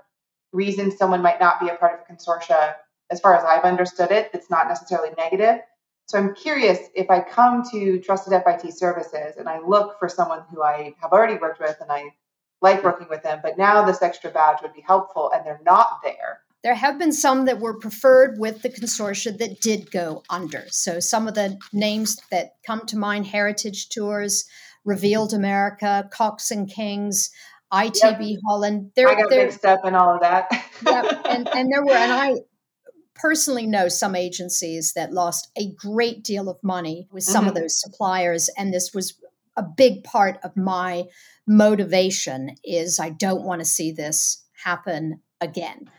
[0.52, 2.74] reasons someone might not be a part of a consortia.
[3.10, 5.60] As far as I've understood it, it's not necessarily negative.
[6.06, 10.42] So I'm curious if I come to Trusted FIT Services and I look for someone
[10.50, 12.14] who I have already worked with and I
[12.60, 16.00] like working with them, but now this extra badge would be helpful and they're not
[16.02, 16.40] there.
[16.62, 20.64] There have been some that were preferred with the consortia that did go under.
[20.68, 24.44] So some of the names that come to mind Heritage Tours,
[24.84, 27.30] Revealed America, Cox and Kings,
[27.72, 28.40] ITB yep.
[28.46, 28.92] Holland.
[28.94, 30.48] There, I got mixed up in all of that.
[30.84, 31.22] yep.
[31.24, 32.34] And, and there were, and I
[33.14, 37.48] personally know some agencies that lost a great deal of money with some mm-hmm.
[37.50, 39.19] of those suppliers and this was
[39.60, 41.04] a big part of my
[41.46, 45.90] motivation is i don't want to see this happen again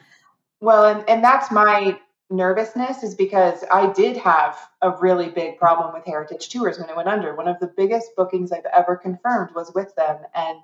[0.60, 1.97] well and, and that's my
[2.30, 6.95] nervousness is because i did have a really big problem with heritage tours when it
[6.95, 10.60] went under one of the biggest bookings i've ever confirmed was with them and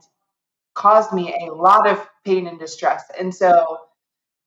[0.73, 3.79] caused me a lot of pain and distress and so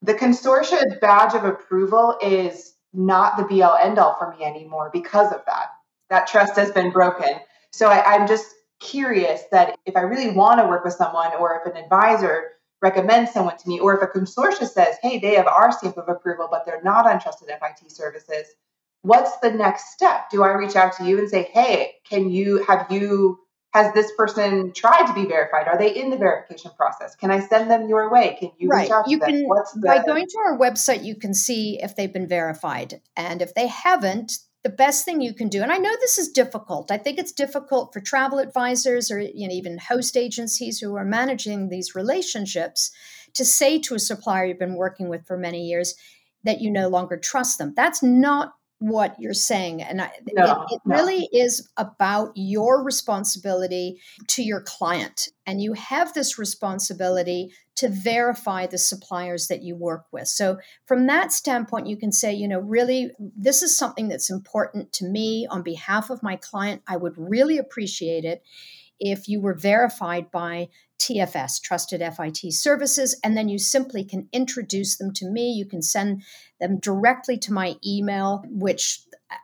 [0.02, 4.90] the consortia badge of approval is not the be all end all for me anymore
[4.92, 5.68] because of that.
[6.08, 7.28] That trust has been broken.
[7.72, 8.46] So I, I'm just
[8.80, 12.48] curious that if I really want to work with someone or if an advisor
[12.82, 16.08] recommends someone to me or if a consortia says, hey, they have our stamp of
[16.08, 18.46] approval, but they're not on trusted FIT services,
[19.02, 20.30] what's the next step?
[20.30, 23.38] Do I reach out to you and say, hey, can you have you
[23.72, 25.68] has this person tried to be verified?
[25.68, 27.14] Are they in the verification process?
[27.14, 28.36] Can I send them your way?
[28.38, 28.82] Can you right.
[28.82, 29.28] reach out to you them?
[29.28, 29.86] Can, What's the...
[29.86, 33.00] By going to our website, you can see if they've been verified.
[33.16, 36.28] And if they haven't, the best thing you can do, and I know this is
[36.28, 36.90] difficult.
[36.90, 41.04] I think it's difficult for travel advisors or you know, even host agencies who are
[41.04, 42.90] managing these relationships
[43.34, 45.94] to say to a supplier you've been working with for many years
[46.44, 47.72] that you no longer trust them.
[47.76, 49.82] That's not what you're saying.
[49.82, 50.96] And I, no, it, it no.
[50.96, 55.28] really is about your responsibility to your client.
[55.46, 60.28] And you have this responsibility to verify the suppliers that you work with.
[60.28, 64.92] So, from that standpoint, you can say, you know, really, this is something that's important
[64.94, 66.82] to me on behalf of my client.
[66.86, 68.42] I would really appreciate it
[69.00, 70.68] if you were verified by
[71.00, 75.50] TFS, Trusted FIT Services, and then you simply can introduce them to me.
[75.52, 76.22] You can send
[76.60, 79.00] them directly to my email, which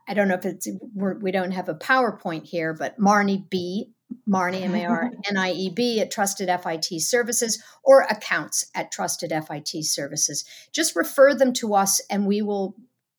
[0.07, 3.49] I don't know if it's, we're, we do not have a PowerPoint here, but Marnie
[3.49, 3.91] B,
[4.29, 8.93] Marnie, M A R N I E B at Trusted FIT Services or accounts at
[8.93, 10.45] Trusted FIT Services.
[10.73, 12.77] Just refer them to us and we will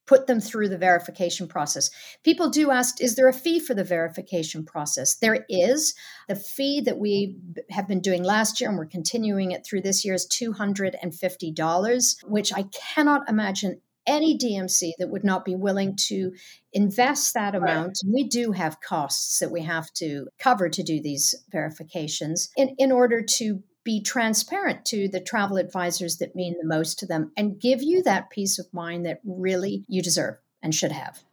[0.07, 1.91] put them through the verification process.
[2.23, 5.15] People do ask, is there a fee for the verification process?
[5.15, 5.93] There is.
[6.27, 7.37] The fee that we
[7.69, 12.53] have been doing last year and we're continuing it through this year is $250, which
[12.53, 12.63] I
[12.95, 16.31] cannot imagine any DMC that would not be willing to
[16.71, 17.99] invest that amount.
[18.09, 22.93] We do have costs that we have to cover to do these verifications in, in
[22.93, 27.57] order to be transparent to the travel advisors that mean the most to them and
[27.57, 31.23] give you that peace of mind that really you deserve and should have.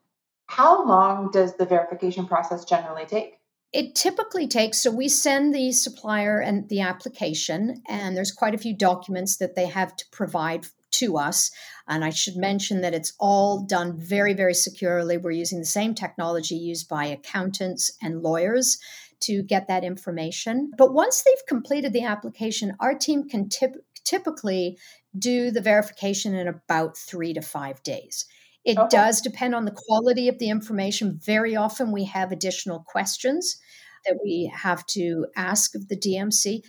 [0.47, 3.41] How long does the verification process generally take?
[3.73, 8.59] It typically takes, so we send the supplier and the application, and there's quite a
[8.59, 11.51] few documents that they have to provide to us.
[11.89, 15.17] And I should mention that it's all done very, very securely.
[15.17, 18.79] We're using the same technology used by accountants and lawyers
[19.25, 20.71] to get that information.
[20.77, 24.79] But once they've completed the application, our team can tip, typically
[25.19, 28.27] do the verification in about three to five days.
[28.65, 28.89] It okay.
[28.89, 31.21] does depend on the quality of the information.
[31.23, 33.59] Very often we have additional questions
[34.07, 36.63] that we have to ask of the DMC,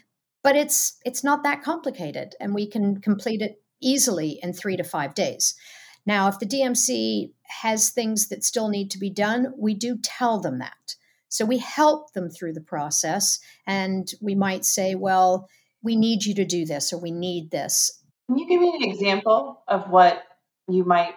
[0.44, 4.84] but it's it's not that complicated and we can complete it easily in 3 to
[4.84, 5.56] 5 days.
[6.06, 10.40] Now, if the DMC has things that still need to be done, we do tell
[10.40, 10.96] them that.
[11.36, 15.50] So we help them through the process and we might say, well,
[15.84, 18.02] we need you to do this or we need this.
[18.28, 20.24] Can you give me an example of what
[20.70, 21.14] you might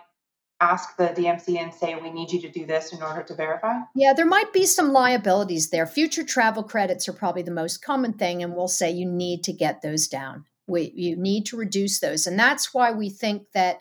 [0.61, 3.75] ask the DMC and say, we need you to do this in order to verify?
[3.95, 5.87] Yeah, there might be some liabilities there.
[5.87, 9.53] Future travel credits are probably the most common thing, and we'll say you need to
[9.53, 10.47] get those down.
[10.67, 12.27] We, you need to reduce those.
[12.27, 13.79] And that's why we think that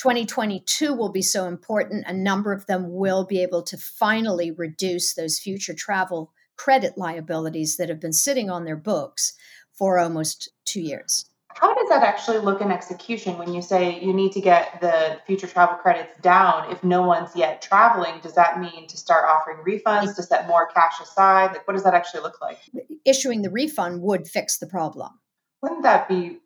[0.00, 2.06] 2022 will be so important.
[2.06, 7.76] A number of them will be able to finally reduce those future travel credit liabilities
[7.76, 9.34] that have been sitting on their books
[9.74, 11.26] for almost two years.
[11.48, 15.18] How does that actually look in execution when you say you need to get the
[15.26, 18.20] future travel credits down if no one's yet traveling?
[18.22, 21.48] Does that mean to start offering refunds, to set more cash aside?
[21.48, 22.58] Like, what does that actually look like?
[23.04, 25.10] Issuing the refund would fix the problem.
[25.60, 26.38] Wouldn't that be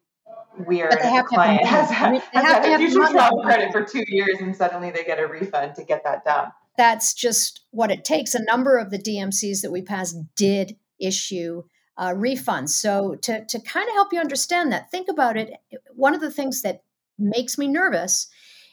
[0.58, 0.90] weird.
[0.90, 4.04] But they have the client has, had, has had a future travel credit for two
[4.06, 6.52] years and suddenly they get a refund to get that done.
[6.76, 8.34] That's just what it takes.
[8.34, 11.62] A number of the DMCs that we passed did issue
[11.96, 12.70] uh, refunds.
[12.70, 15.52] So to to kind of help you understand that, think about it.
[15.94, 16.82] One of the things that
[17.18, 18.28] makes me nervous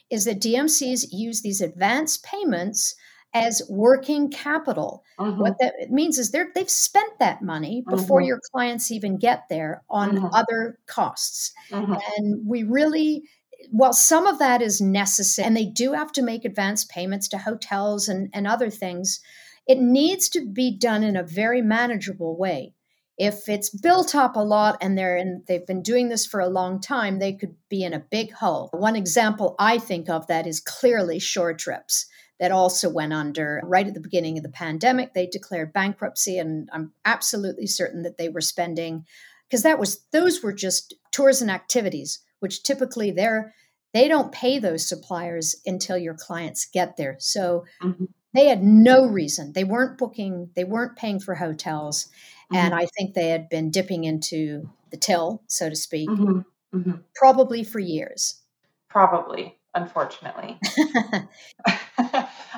[0.10, 2.96] is that DMCs use these advance payments
[3.34, 5.04] as working capital.
[5.20, 5.40] Mm-hmm.
[5.40, 8.28] What that means is they're they've spent that money before mm-hmm.
[8.28, 10.28] your clients even get there on mm-hmm.
[10.34, 11.54] other costs.
[11.72, 11.94] Mm-hmm.
[12.18, 13.24] And we really
[13.72, 17.38] well, some of that is necessary, and they do have to make advance payments to
[17.38, 19.22] hotels and, and other things.
[19.68, 22.74] It needs to be done in a very manageable way.
[23.18, 26.48] If it's built up a lot and they're in, they've been doing this for a
[26.48, 28.70] long time, they could be in a big hole.
[28.74, 32.08] One example I think of that is clearly shore trips
[32.42, 35.14] that also went under right at the beginning of the pandemic.
[35.14, 39.06] They declared bankruptcy, and I'm absolutely certain that they were spending
[39.48, 43.54] because that was those were just tours and activities, which typically they're
[43.94, 47.16] they don't pay those suppliers until your clients get there.
[47.20, 48.06] So mm-hmm.
[48.34, 49.54] they had no reason.
[49.54, 52.06] They weren't booking, they weren't paying for hotels.
[52.06, 52.56] Mm-hmm.
[52.56, 56.78] And I think they had been dipping into the till, so to speak, mm-hmm.
[56.78, 57.02] mm-hmm.
[57.14, 58.42] probably for years.
[58.90, 60.60] Probably, unfortunately.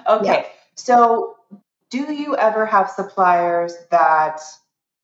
[0.07, 0.25] okay.
[0.25, 0.45] Yeah.
[0.75, 1.35] So,
[1.89, 4.41] do you ever have suppliers that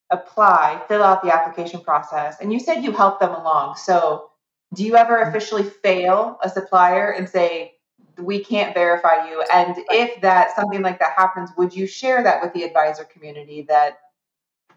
[0.10, 2.38] apply, fill out the application process?
[2.42, 3.76] And you said you help them along.
[3.76, 4.30] So,
[4.74, 5.30] do you ever mm-hmm.
[5.30, 7.74] officially fail a supplier and say,
[8.18, 9.44] we can't verify you?
[9.54, 13.64] And if that something like that happens, would you share that with the advisor community
[13.70, 14.00] that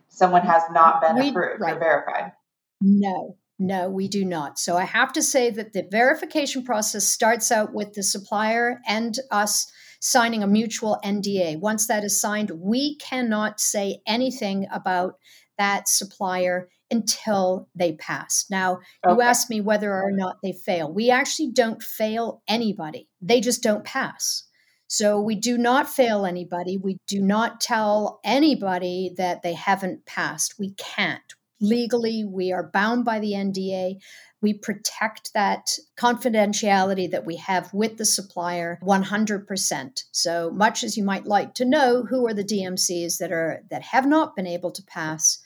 [0.08, 1.76] someone has not been we, approved right.
[1.76, 2.32] or verified?
[2.80, 4.58] No, no, we do not.
[4.58, 9.16] So I have to say that the verification process starts out with the supplier and
[9.30, 9.70] us
[10.00, 11.60] signing a mutual NDA.
[11.60, 15.14] Once that is signed, we cannot say anything about
[15.58, 18.46] that supplier until they pass.
[18.50, 19.14] Now, okay.
[19.14, 20.92] you asked me whether or not they fail.
[20.92, 24.42] We actually don't fail anybody, they just don't pass.
[24.88, 26.76] So we do not fail anybody.
[26.76, 30.56] We do not tell anybody that they haven't passed.
[30.58, 31.22] We can't.
[31.62, 33.94] Legally, we are bound by the NDA.
[34.40, 40.02] We protect that confidentiality that we have with the supplier 100%.
[40.10, 43.82] So much as you might like to know who are the DMCs that are that
[43.82, 45.38] have not been able to pass,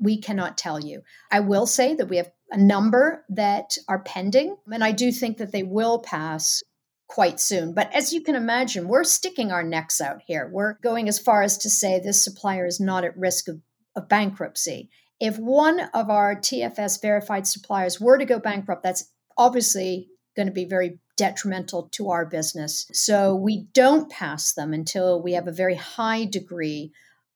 [0.00, 1.02] we cannot tell you.
[1.32, 5.38] I will say that we have a number that are pending, and I do think
[5.38, 6.62] that they will pass
[7.08, 7.74] quite soon.
[7.74, 10.48] But as you can imagine, we're sticking our necks out here.
[10.52, 13.60] We're going as far as to say this supplier is not at risk of,
[13.96, 14.88] of bankruptcy
[15.24, 20.06] if one of our TFS verified suppliers were to go bankrupt, that's obviously
[20.36, 22.86] going to be very detrimental to our business.
[22.92, 26.92] So we don't pass them until we have a very high degree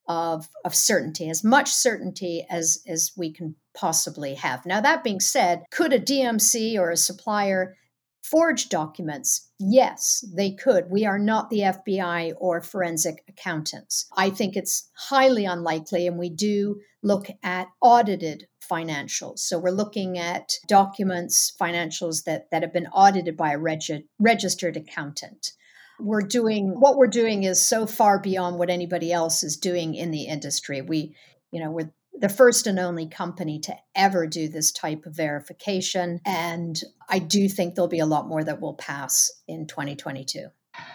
[0.06, 4.66] of, of certainty, as much certainty as, as we can possibly have.
[4.66, 7.74] Now, that being said, could a DMC or a supplier
[8.22, 9.50] forge documents?
[9.58, 10.90] Yes, they could.
[10.90, 14.06] We are not the FBI or forensic accountants.
[14.16, 19.40] I think it's highly unlikely, and we do look at audited financials.
[19.40, 24.76] So we're looking at documents, financials that, that have been audited by a regi- registered
[24.76, 25.52] accountant.
[26.00, 30.10] We're doing what we're doing is so far beyond what anybody else is doing in
[30.10, 30.80] the industry.
[30.80, 31.16] We,
[31.50, 36.20] you know, we're the first and only company to ever do this type of verification.
[36.26, 40.46] And I do think there'll be a lot more that will pass in 2022.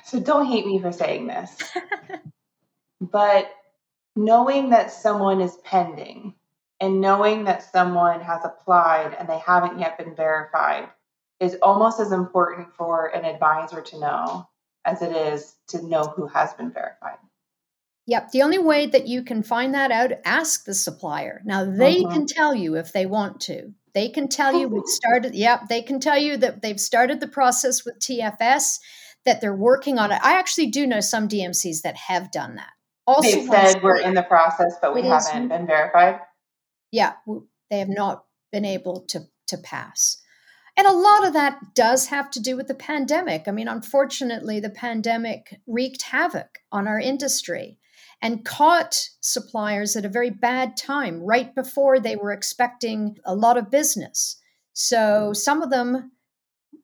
[0.06, 1.56] So don't hate me for saying this.
[3.02, 3.50] but
[4.16, 6.36] knowing that someone is pending
[6.80, 10.90] and knowing that someone has applied and they haven't yet been verified
[11.40, 14.48] is almost as important for an advisor to know
[14.86, 17.18] as it is to know who has been verified.
[18.06, 18.32] Yep.
[18.32, 21.42] The only way that you can find that out, ask the supplier.
[21.46, 22.13] Now they uh-huh.
[22.13, 23.74] can tell you if they want to.
[23.94, 25.36] They can tell you we've started.
[25.36, 25.70] Yep.
[25.70, 28.80] They can tell you that they've started the process with TFS,
[29.26, 30.20] that they're working on it.
[30.24, 32.72] I actually do know some DMCs that have done that.
[33.06, 36.20] Also, they said we're in the process, but we haven't been verified.
[36.91, 37.14] Yeah,
[37.70, 40.18] they have not been able to to pass.
[40.76, 43.43] And a lot of that does have to do with the pandemic.
[43.47, 47.78] I mean, unfortunately, the pandemic wreaked havoc on our industry
[48.24, 53.57] and caught suppliers at a very bad time, right before they were expecting a lot
[53.57, 54.38] of business.
[54.71, 56.13] So some of them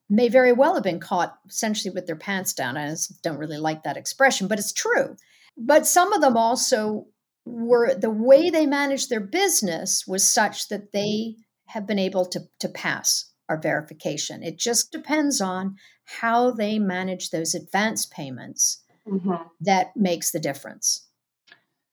[0.10, 2.76] may very well have been caught essentially with their pants down.
[2.76, 5.16] I don't really like that expression, but it's true.
[5.58, 7.08] But some of them also
[7.46, 11.36] were the way they managed their business was such that they
[11.68, 14.44] have been able to, to pass our verification.
[14.44, 19.36] It just depends on how they manage those advance payments mm-hmm.
[19.62, 21.06] that makes the difference.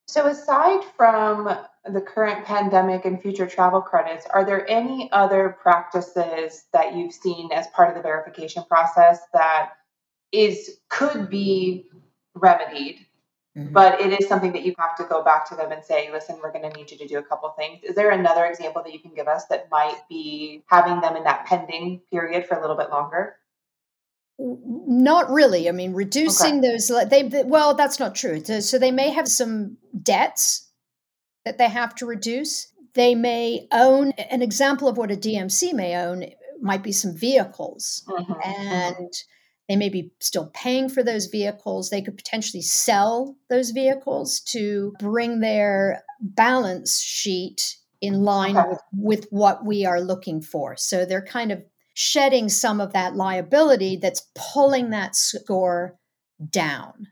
[0.08, 6.64] So, aside from the current pandemic and future travel credits, are there any other practices
[6.72, 9.70] that you've seen as part of the verification process that
[10.32, 11.86] is could be
[12.34, 13.06] remedied
[13.56, 13.72] Mm-hmm.
[13.72, 16.36] But it is something that you have to go back to them and say, listen,
[16.42, 17.82] we're going to need you to do a couple things.
[17.84, 21.24] Is there another example that you can give us that might be having them in
[21.24, 23.36] that pending period for a little bit longer?
[24.38, 25.70] Not really.
[25.70, 26.72] I mean, reducing okay.
[26.72, 28.44] those, they, well, that's not true.
[28.44, 30.70] So they may have some debts
[31.44, 32.72] that they have to reduce.
[32.94, 36.24] They may own, an example of what a DMC may own
[36.62, 38.02] might be some vehicles.
[38.08, 38.32] Mm-hmm.
[38.42, 39.06] And mm-hmm
[39.68, 41.90] they may be still paying for those vehicles.
[41.90, 48.68] They could potentially sell those vehicles to bring their balance sheet in line okay.
[48.68, 50.76] with, with what we are looking for.
[50.76, 55.98] So they're kind of shedding some of that liability that's pulling that score
[56.50, 57.08] down.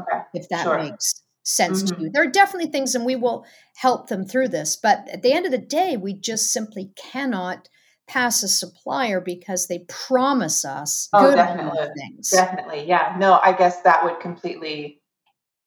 [0.00, 0.22] Okay.
[0.32, 0.78] If that sure.
[0.78, 1.96] makes sense mm-hmm.
[1.96, 2.10] to you.
[2.10, 3.44] There are definitely things, and we will
[3.76, 4.76] help them through this.
[4.76, 7.68] But at the end of the day, we just simply cannot
[8.06, 11.88] pass a supplier because they promise us oh, definitely.
[11.96, 12.30] things.
[12.30, 12.84] Definitely.
[12.86, 13.16] Yeah.
[13.18, 15.02] No, I guess that would completely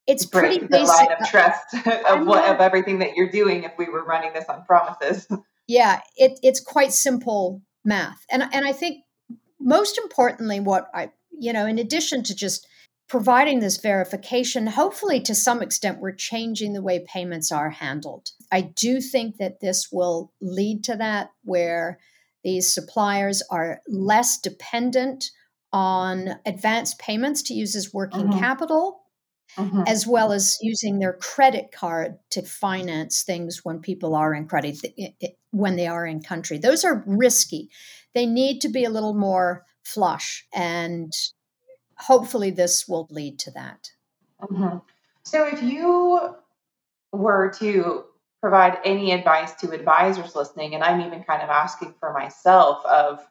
[0.08, 0.96] it's break pretty the basic.
[0.96, 1.74] line of trust
[2.10, 5.28] of what of everything that you're doing if we were running this on promises.
[5.68, 8.26] Yeah, it, it's quite simple math.
[8.30, 9.06] And and I think
[9.60, 12.68] most importantly what I you know, in addition to just
[13.12, 18.30] providing this verification, hopefully to some extent we're changing the way payments are handled.
[18.53, 21.99] I do think that this will lead to that where
[22.45, 25.26] these suppliers are less dependent
[25.74, 28.39] on advance payments to use as working mm-hmm.
[28.39, 29.01] capital,
[29.57, 29.84] mm-hmm.
[29.88, 34.78] as well as using their credit card to finance things when people are in credit,
[35.51, 36.57] when they are in country.
[36.57, 37.68] Those are risky.
[38.16, 41.12] They need to be a little more flush, and
[42.02, 43.91] hopefully, this will lead to that.
[44.41, 44.78] Mm-hmm.
[45.24, 46.36] So, if you
[47.12, 48.06] were to
[48.41, 53.26] provide any advice to advisors listening, and I'm even kind of asking for myself of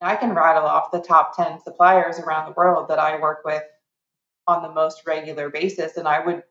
[0.00, 3.62] I can rattle off the top 10 suppliers around the world that I work with
[4.46, 6.42] on the most regular basis and I would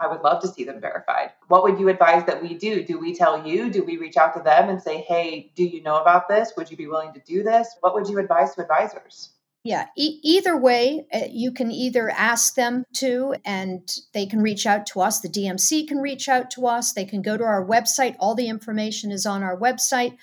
[0.00, 1.30] I would love to see them verified.
[1.46, 2.82] What would you advise that we do?
[2.82, 3.70] Do we tell you?
[3.70, 6.52] Do we reach out to them and say, "Hey, do you know about this?
[6.56, 9.33] Would you be willing to do this?" What would you advise to advisors?
[9.64, 14.66] Yeah, e- either way, uh, you can either ask them to, and they can reach
[14.66, 15.20] out to us.
[15.20, 16.92] The DMC can reach out to us.
[16.92, 18.14] They can go to our website.
[18.20, 20.18] All the information is on our website,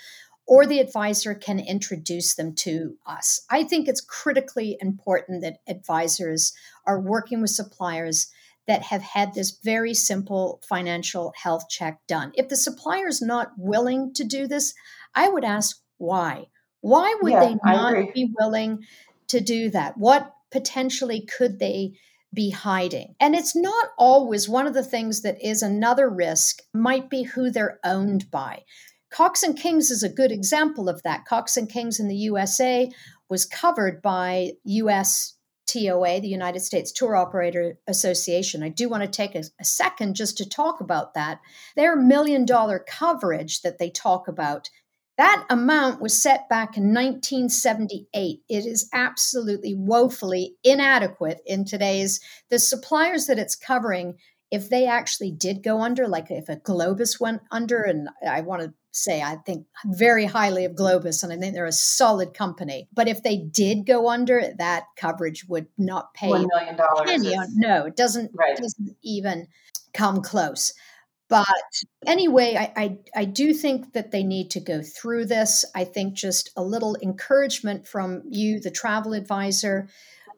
[0.45, 3.43] or the advisor can introduce them to us.
[3.49, 6.53] I think it's critically important that advisors
[6.85, 8.27] are working with suppliers
[8.67, 12.31] that have had this very simple financial health check done.
[12.35, 14.75] If the supplier is not willing to do this,
[15.15, 16.45] I would ask why.
[16.81, 18.85] Why would yeah, they not be willing
[19.31, 19.97] to do that?
[19.97, 21.93] What potentially could they
[22.33, 23.15] be hiding?
[23.19, 27.49] And it's not always one of the things that is another risk, might be who
[27.49, 28.63] they're owned by.
[29.11, 31.25] Cox and Kings is a good example of that.
[31.25, 32.89] Cox and Kings in the USA
[33.29, 35.35] was covered by US
[35.67, 38.63] TOA, the United States Tour Operator Association.
[38.63, 41.39] I do want to take a, a, second just to talk about that.
[41.75, 44.69] Their million dollar coverage that they talk about
[45.17, 48.39] that amount was set back in 1978.
[48.49, 54.15] It is absolutely woefully inadequate in today's the suppliers that it's covering.
[54.49, 58.63] If they actually did go under, like if a Globus went under, and I want
[58.63, 62.89] to say I think very highly of Globus, and I think they're a solid company.
[62.93, 67.55] But if they did go under, that coverage would not pay one million dollars.
[67.55, 68.31] No, it doesn't.
[68.33, 68.57] Right.
[68.57, 69.47] Doesn't even
[69.93, 70.73] come close.
[71.31, 71.45] But
[72.05, 75.63] anyway, I, I, I, do think that they need to go through this.
[75.73, 79.87] I think just a little encouragement from you, the travel advisor,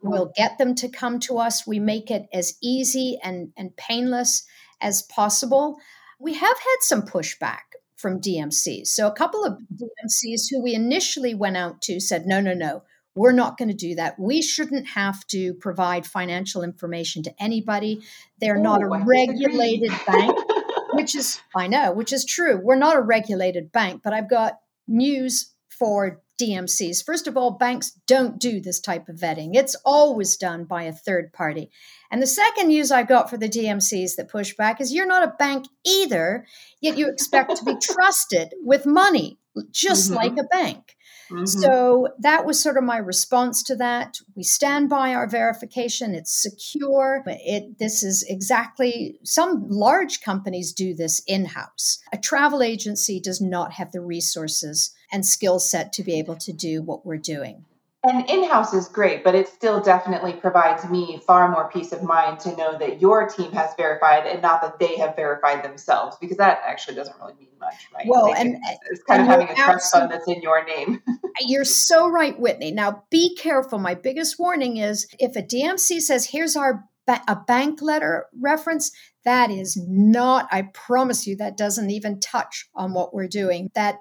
[0.03, 1.65] will get them to come to us.
[1.65, 4.45] We make it as easy and, and painless
[4.81, 5.77] as possible.
[6.19, 8.85] We have had some pushback from DMCs.
[8.85, 12.83] So a couple of DMCs who we initially went out to said, no, no, no,
[13.15, 14.19] we're not going to do that.
[14.19, 18.01] We shouldn't have to provide financial information to anybody.
[18.39, 20.37] They're Ooh, not a regulated bank
[20.95, 22.59] which is I know, which is true.
[22.61, 27.05] We're not a regulated bank, but I've got news for DMCs.
[27.05, 29.51] First of all, banks don't do this type of vetting.
[29.53, 31.69] It's always done by a third party.
[32.11, 35.23] And the second news I got for the DMCs that push back is you're not
[35.23, 36.45] a bank either,
[36.81, 39.37] yet you expect to be trusted with money,
[39.71, 40.15] just mm-hmm.
[40.15, 40.95] like a bank.
[41.29, 41.45] Mm-hmm.
[41.45, 44.17] So that was sort of my response to that.
[44.35, 46.13] We stand by our verification.
[46.13, 47.23] It's secure.
[47.25, 51.99] It this is exactly some large companies do this in-house.
[52.11, 56.53] A travel agency does not have the resources and skill set to be able to
[56.53, 57.65] do what we're doing.
[58.05, 62.03] And in house is great, but it still definitely provides me far more peace of
[62.03, 66.17] mind to know that your team has verified and not that they have verified themselves,
[66.19, 68.05] because that actually doesn't really mean much, right?
[68.05, 68.57] Well, and
[68.91, 71.01] it's kind and of having a trust fund that's in your name.
[71.39, 72.71] you're so right, Whitney.
[72.71, 73.79] Now, be careful.
[73.79, 78.91] My biggest warning is if a DMC says, here's our ba- a bank letter reference,
[79.23, 83.69] that is not, I promise you, that doesn't even touch on what we're doing.
[83.75, 83.99] That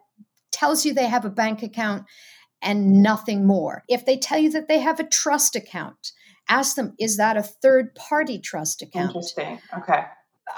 [0.50, 2.05] tells you they have a bank account
[2.62, 3.84] and nothing more.
[3.88, 6.12] If they tell you that they have a trust account,
[6.48, 9.08] ask them, is that a third party trust account?
[9.08, 9.58] Interesting.
[9.76, 10.04] Okay.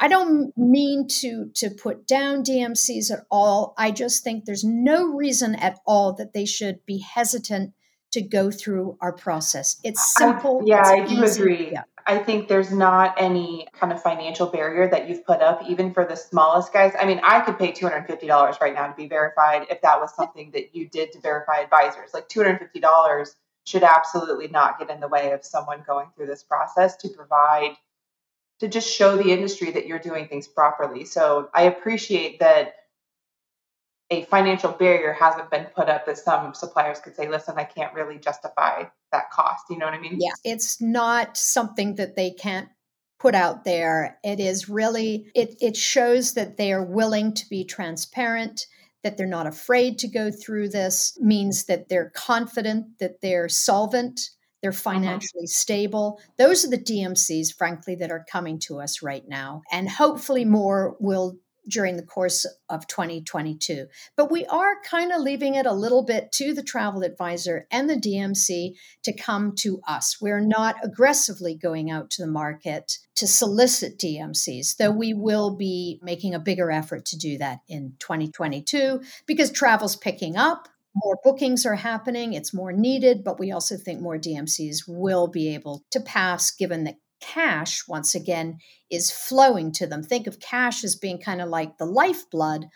[0.00, 3.74] I don't mean to to put down DMCs at all.
[3.78, 7.74] I just think there's no reason at all that they should be hesitant
[8.12, 9.78] to go through our process.
[9.84, 10.60] It's simple.
[10.62, 11.72] I, yeah, it's I do agree.
[11.72, 11.82] Yeah.
[12.06, 16.04] I think there's not any kind of financial barrier that you've put up, even for
[16.04, 16.92] the smallest guys.
[16.98, 20.50] I mean, I could pay $250 right now to be verified if that was something
[20.50, 22.12] that you did to verify advisors.
[22.12, 23.34] Like $250
[23.64, 27.74] should absolutely not get in the way of someone going through this process to provide,
[28.60, 31.06] to just show the industry that you're doing things properly.
[31.06, 32.74] So I appreciate that
[34.10, 37.94] a financial barrier hasn't been put up that some suppliers could say, listen, I can't
[37.94, 39.64] really justify that cost.
[39.70, 40.18] You know what I mean?
[40.20, 42.68] Yeah, it's not something that they can't
[43.18, 44.18] put out there.
[44.22, 48.66] It is really, it, it shows that they are willing to be transparent,
[49.02, 54.20] that they're not afraid to go through this, means that they're confident that they're solvent.
[54.60, 54.80] They're uh-huh.
[54.80, 55.60] financially uh-huh.
[55.60, 56.20] stable.
[56.36, 59.62] Those are the DMCs, frankly, that are coming to us right now.
[59.72, 61.38] And hopefully more will
[61.68, 63.86] during the course of 2022.
[64.16, 67.88] But we are kind of leaving it a little bit to the travel advisor and
[67.88, 70.20] the DMC to come to us.
[70.20, 76.00] We're not aggressively going out to the market to solicit DMCs, though we will be
[76.02, 80.68] making a bigger effort to do that in 2022 because travel's picking up.
[80.96, 85.52] More bookings are happening, it's more needed, but we also think more DMCs will be
[85.52, 88.58] able to pass given that cash, once again,
[88.90, 90.02] is flowing to them.
[90.02, 92.66] Think of cash as being kind of like the lifeblood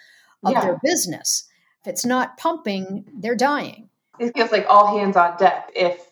[0.44, 0.60] of yeah.
[0.60, 1.48] their business.
[1.82, 3.88] If it's not pumping, they're dying.
[4.18, 5.70] It feels like all hands on deck.
[5.76, 6.04] If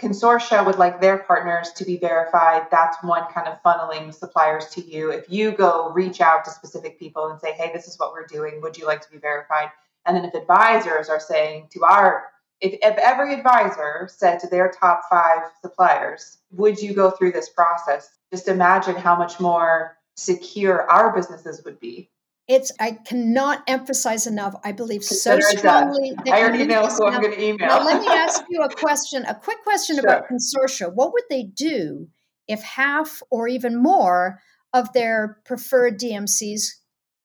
[0.00, 4.84] consortia would like their partners to be verified, that's one kind of funneling suppliers to
[4.84, 5.10] you.
[5.10, 8.26] If you go reach out to specific people and say, hey, this is what we're
[8.26, 9.68] doing, would you like to be verified?
[10.06, 12.24] And then if advisors are saying to our
[12.60, 17.48] if, if every advisor said to their top five suppliers, would you go through this
[17.48, 18.10] process?
[18.32, 22.10] Just imagine how much more secure our businesses would be.
[22.48, 24.56] It's I cannot emphasize enough.
[24.64, 26.12] I believe Consider so strongly.
[26.24, 27.68] That I already know who I'm going to email.
[27.68, 30.04] Now, let me ask you a question, a quick question sure.
[30.04, 30.92] about consortia.
[30.92, 32.08] What would they do
[32.48, 34.40] if half or even more
[34.72, 36.62] of their preferred DMCs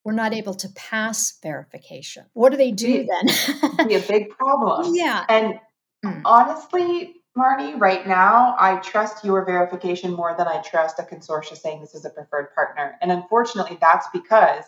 [0.05, 2.25] we're not able to pass verification.
[2.33, 3.87] What do they do then?
[3.87, 4.93] be a big problem.
[4.95, 5.25] Yeah.
[5.27, 5.59] And
[6.05, 6.21] mm.
[6.23, 11.81] honestly, Marnie, right now, I trust your verification more than I trust a consortia saying
[11.81, 12.95] this is a preferred partner.
[13.01, 14.63] And unfortunately, that's because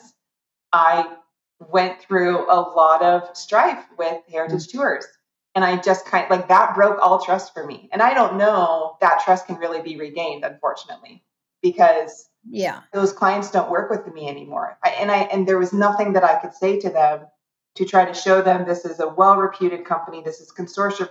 [0.73, 1.15] I
[1.59, 4.71] went through a lot of strife with Heritage mm.
[4.71, 5.05] Tours.
[5.53, 7.89] And I just kind of like that broke all trust for me.
[7.91, 11.23] And I don't know that trust can really be regained, unfortunately,
[11.61, 12.81] because yeah.
[12.93, 14.77] those clients don't work with me anymore.
[14.83, 17.27] I, and i and there was nothing that i could say to them
[17.75, 21.09] to try to show them this is a well reputed company this is consortium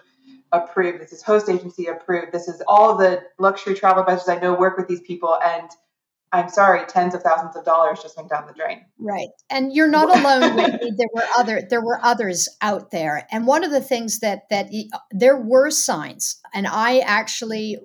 [0.52, 4.54] approved this is host agency approved this is all the luxury travel advisors i know
[4.54, 5.70] work with these people and
[6.36, 9.88] i'm sorry tens of thousands of dollars just went down the drain right and you're
[9.88, 10.56] not alone
[10.96, 14.68] there were other there were others out there and one of the things that that
[15.10, 17.78] there were signs and i actually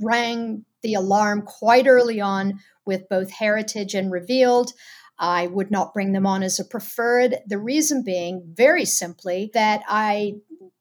[0.00, 4.72] rang the alarm quite early on with both Heritage and Revealed.
[5.18, 7.36] I would not bring them on as a preferred.
[7.46, 10.36] The reason being, very simply, that I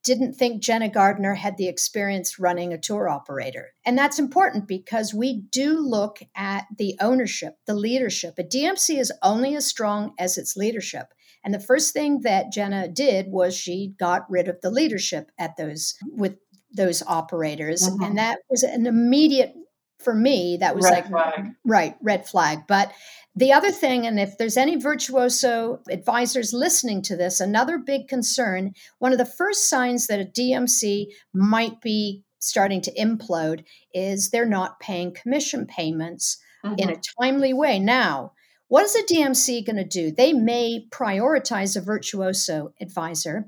[0.10, 3.74] didn't think Jenna Gardner had the experience running a tour operator.
[3.86, 8.39] And that's important because we do look at the ownership, the leadership.
[8.39, 11.14] A DMC is only as strong as its leadership.
[11.43, 15.55] And the first thing that Jenna did was she got rid of the leadership at
[15.57, 16.38] those with
[16.76, 17.88] those operators.
[17.88, 18.03] Mm-hmm.
[18.03, 19.53] And that was an immediate
[20.00, 21.52] for me, that was red like, flag.
[21.66, 22.60] right, red flag.
[22.68, 22.91] But
[23.36, 28.74] the other thing, and if there's any virtuoso advisors listening to this, another big concern,
[29.00, 34.45] one of the first signs that a DMC might be starting to implode is they're
[34.45, 36.76] not paying commission payments mm-hmm.
[36.78, 37.80] in a timely way.
[37.80, 38.34] Now,
[38.70, 40.12] what is a DMC going to do?
[40.12, 43.47] They may prioritize a virtuoso advisor,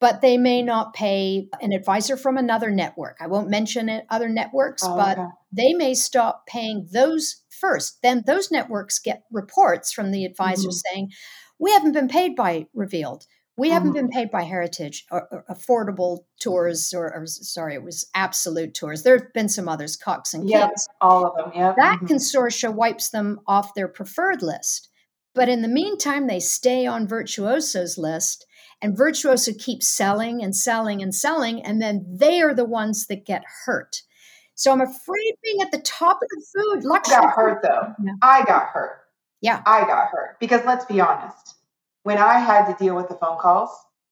[0.00, 3.18] but they may not pay an advisor from another network.
[3.20, 5.28] I won't mention it, other networks, oh, but okay.
[5.52, 7.98] They may stop paying those first.
[8.02, 10.94] Then those networks get reports from the advisor mm-hmm.
[10.94, 11.10] saying,
[11.58, 13.24] We haven't been paid by Revealed.
[13.56, 13.74] We mm-hmm.
[13.74, 18.74] haven't been paid by Heritage or, or affordable tours, or, or, sorry, it was absolute
[18.74, 19.02] tours.
[19.02, 21.52] There have been some others, Cox and yep, all of them.
[21.54, 22.06] Yeah, that mm-hmm.
[22.06, 24.88] consortia wipes them off their preferred list.
[25.34, 28.46] But in the meantime, they stay on Virtuoso's list,
[28.82, 33.24] and Virtuoso keeps selling and selling and selling, and then they are the ones that
[33.24, 34.02] get hurt.
[34.62, 37.16] So I'm afraid being at the top of the food luxury.
[37.16, 37.94] I got hurt though.
[38.00, 38.12] Yeah.
[38.22, 39.00] I got hurt.
[39.40, 41.56] Yeah, I got hurt because let's be honest
[42.04, 43.70] when I had to deal with the phone calls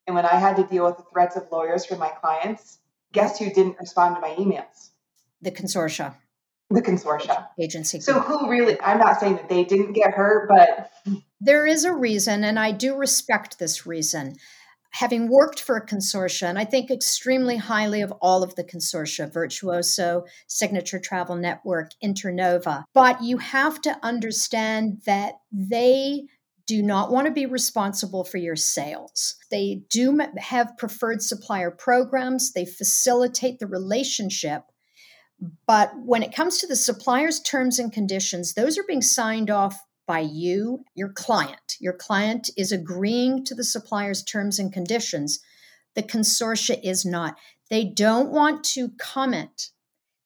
[0.08, 2.78] and when I had to deal with the threats of lawyers from my clients,
[3.12, 4.90] guess who didn't respond to my emails?
[5.40, 6.16] The consortia.
[6.68, 7.46] The consortia.
[7.60, 8.00] Agency.
[8.00, 10.90] So who really, I'm not saying that they didn't get hurt, but.
[11.40, 14.36] There is a reason, and I do respect this reason.
[14.92, 19.32] Having worked for a consortia, and I think extremely highly of all of the consortia,
[19.32, 26.26] Virtuoso, Signature Travel Network, Internova, but you have to understand that they
[26.66, 29.34] do not want to be responsible for your sales.
[29.50, 34.62] They do have preferred supplier programs, they facilitate the relationship.
[35.66, 39.80] But when it comes to the supplier's terms and conditions, those are being signed off
[40.10, 41.76] by you, your client.
[41.78, 45.38] Your client is agreeing to the supplier's terms and conditions.
[45.94, 47.36] The consortia is not.
[47.70, 49.70] They don't want to comment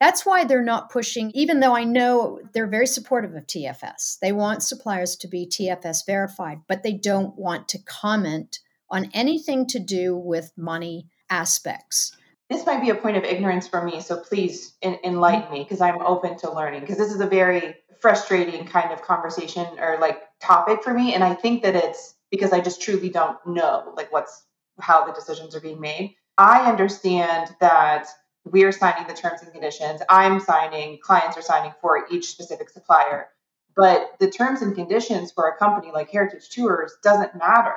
[0.01, 4.19] that's why they're not pushing, even though I know they're very supportive of TFS.
[4.21, 8.59] They want suppliers to be TFS verified, but they don't want to comment
[8.91, 12.15] on anything to do with money aspects.
[12.51, 16.03] This might be a point of ignorance for me, so please enlighten me because I'm
[16.03, 16.81] open to learning.
[16.81, 21.25] Because this is a very frustrating kind of conversation or like topic for me, and
[21.25, 24.45] I think that it's because I just truly don't know like what's
[24.81, 26.15] how the decisions are being made.
[26.37, 28.09] I understand that
[28.45, 30.03] we're signing the terms and conditions.
[30.09, 33.29] I'm signing, clients are signing for each specific supplier.
[33.77, 37.75] But the terms and conditions for a company like Heritage Tours doesn't matter.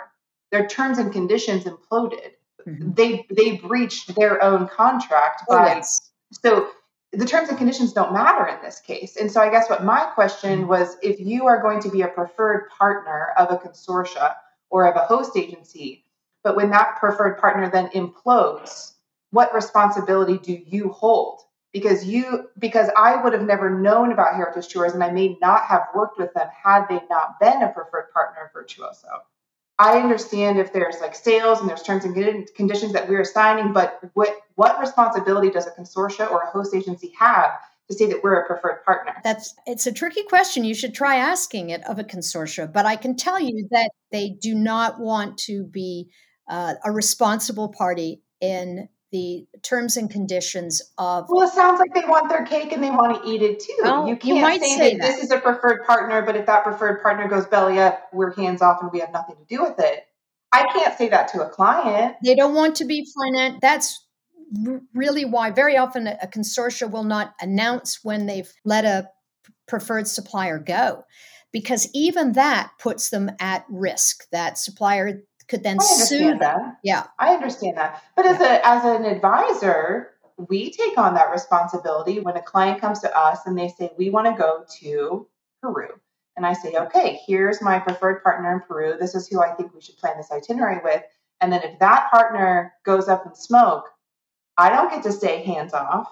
[0.51, 2.31] Their terms and conditions imploded.
[2.67, 2.93] Mm-hmm.
[2.93, 6.11] They they breached their own contract oh, by yes.
[6.43, 6.69] so
[7.17, 9.15] the terms and conditions don't matter in this case.
[9.15, 10.69] And so I guess what my question mm-hmm.
[10.69, 14.35] was if you are going to be a preferred partner of a consortia
[14.69, 16.05] or of a host agency,
[16.43, 18.93] but when that preferred partner then implodes,
[19.31, 21.41] what responsibility do you hold?
[21.73, 25.63] Because you because I would have never known about Heritage Tours and I may not
[25.63, 29.07] have worked with them had they not been a preferred partner of Virtuoso.
[29.79, 33.99] I understand if there's like sales and there's terms and conditions that we're signing, but
[34.13, 37.51] what what responsibility does a consortia or a host agency have
[37.89, 39.13] to say that we're a preferred partner?
[39.23, 40.63] That's it's a tricky question.
[40.63, 44.29] You should try asking it of a consortia, but I can tell you that they
[44.29, 46.09] do not want to be
[46.49, 51.27] uh, a responsible party in the terms and conditions of.
[51.29, 53.73] Well, it sounds like they want their cake and they want to eat it too.
[53.83, 56.35] Oh, well, you can't you say, say that, that, this is a preferred partner, but
[56.35, 59.45] if that preferred partner goes belly up, we're hands off and we have nothing to
[59.45, 60.05] do with it.
[60.51, 62.15] I can't say that to a client.
[62.23, 63.59] They don't want to be finance.
[63.61, 64.05] That's
[64.93, 69.09] really why very often a consortia will not announce when they've let a
[69.67, 71.03] preferred supplier go
[71.51, 76.77] because even that puts them at risk that supplier could then sue them.
[76.83, 77.05] Yeah.
[77.19, 78.03] I understand that.
[78.15, 82.99] But as a as an advisor, we take on that responsibility when a client comes
[82.99, 85.27] to us and they say we want to go to
[85.61, 85.89] Peru.
[86.35, 88.95] And I say, "Okay, here's my preferred partner in Peru.
[88.99, 91.01] This is who I think we should plan this itinerary with."
[91.41, 93.89] And then if that partner goes up in smoke,
[94.57, 96.11] I don't get to stay hands off.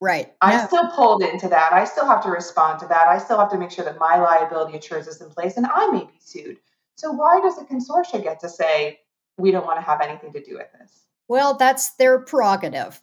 [0.00, 0.32] Right.
[0.40, 0.66] I'm no.
[0.66, 1.72] still pulled into that.
[1.72, 3.08] I still have to respond to that.
[3.08, 5.90] I still have to make sure that my liability insurance is in place and I
[5.90, 6.58] may be sued.
[7.00, 9.00] So why does a consortia get to say
[9.38, 11.06] we don't want to have anything to do with this?
[11.28, 13.00] Well, that's their prerogative.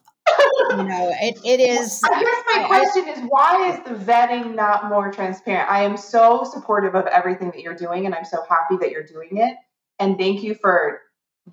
[0.70, 2.00] you know, it, it is.
[2.04, 5.68] I guess my question is why is the vetting not more transparent?
[5.68, 9.06] I am so supportive of everything that you're doing, and I'm so happy that you're
[9.06, 9.56] doing it.
[9.98, 11.00] And thank you for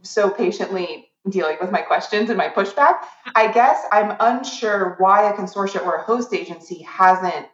[0.03, 2.99] so patiently dealing with my questions and my pushback.
[3.33, 7.47] I guess I'm unsure why a consortia or a host agency hasn't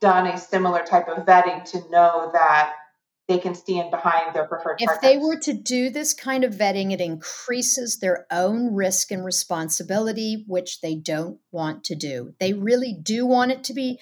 [0.00, 2.74] done a similar type of vetting to know that
[3.32, 5.02] they can stand behind their preferred if partners.
[5.02, 10.44] they were to do this kind of vetting it increases their own risk and responsibility
[10.46, 13.98] which they don't want to do they really do want it to be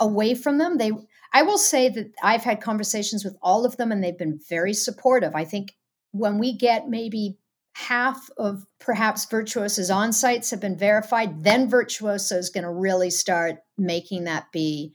[0.00, 0.78] away from them.
[0.78, 0.90] They
[1.32, 4.74] I will say that I've had conversations with all of them and they've been very
[4.74, 5.36] supportive.
[5.36, 5.76] I think
[6.10, 7.38] when we get maybe
[7.74, 13.10] half of perhaps Virtuoso's on sites have been verified, then Virtuoso is going to really
[13.10, 14.92] start making that be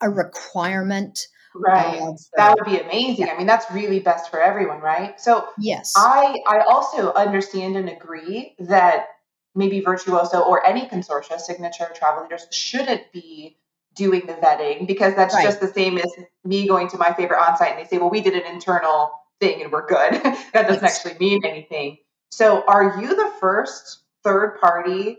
[0.00, 1.18] a requirement.
[1.54, 2.00] Right.
[2.36, 3.26] That would be amazing.
[3.26, 3.34] Yeah.
[3.34, 5.20] I mean, that's really best for everyone, right?
[5.20, 5.92] So, yes.
[5.96, 9.06] I I also understand and agree that
[9.54, 13.58] maybe Virtuoso or any consortia, signature travel leaders shouldn't be
[13.94, 15.44] doing the vetting because that's right.
[15.44, 16.10] just the same as
[16.44, 19.12] me going to my favorite on site and they say, well, we did an internal
[19.40, 20.12] thing and we're good.
[20.52, 21.04] that doesn't yes.
[21.04, 21.98] actually mean anything.
[22.30, 25.18] So, are you the first third party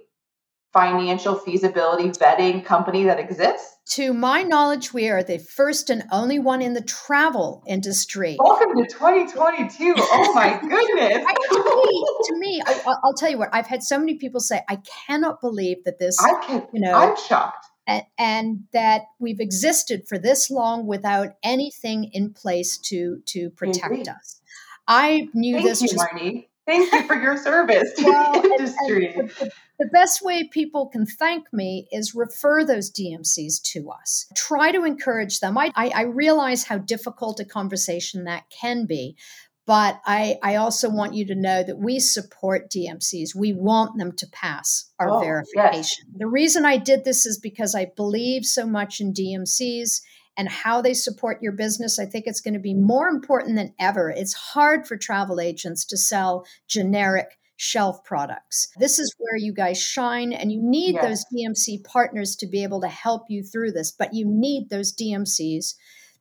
[0.74, 3.78] financial feasibility vetting company that exists?
[3.92, 8.38] To my knowledge, we are the first and only one in the travel industry.
[8.40, 9.94] Welcome to 2022.
[9.98, 11.26] Oh my goodness.
[11.28, 14.40] I, to me, to me I, will tell you what, I've had so many people
[14.40, 17.68] say, I cannot believe that this, I can, you know, I'm shocked.
[17.86, 24.08] And, and that we've existed for this long without anything in place to to protect
[24.08, 24.42] us.
[24.88, 25.82] I knew Thank this.
[25.82, 26.48] You, just, Marnie.
[26.66, 29.14] Thank you for your service to well, the industry.
[29.14, 34.28] And, and the best way people can thank me is refer those DMCs to us.
[34.36, 35.58] Try to encourage them.
[35.58, 39.18] I, I, I realize how difficult a conversation that can be,
[39.66, 43.36] but I, I also want you to know that we support DMCs.
[43.36, 46.06] We want them to pass our oh, verification.
[46.12, 46.18] Yes.
[46.18, 50.02] The reason I did this is because I believe so much in DMCs
[50.38, 53.74] and how they support your business, I think it's going to be more important than
[53.80, 54.10] ever.
[54.10, 58.68] It's hard for travel agents to sell generic shelf products.
[58.78, 61.04] This is where you guys shine, and you need yes.
[61.04, 64.94] those DMC partners to be able to help you through this, but you need those
[64.94, 65.76] DMCs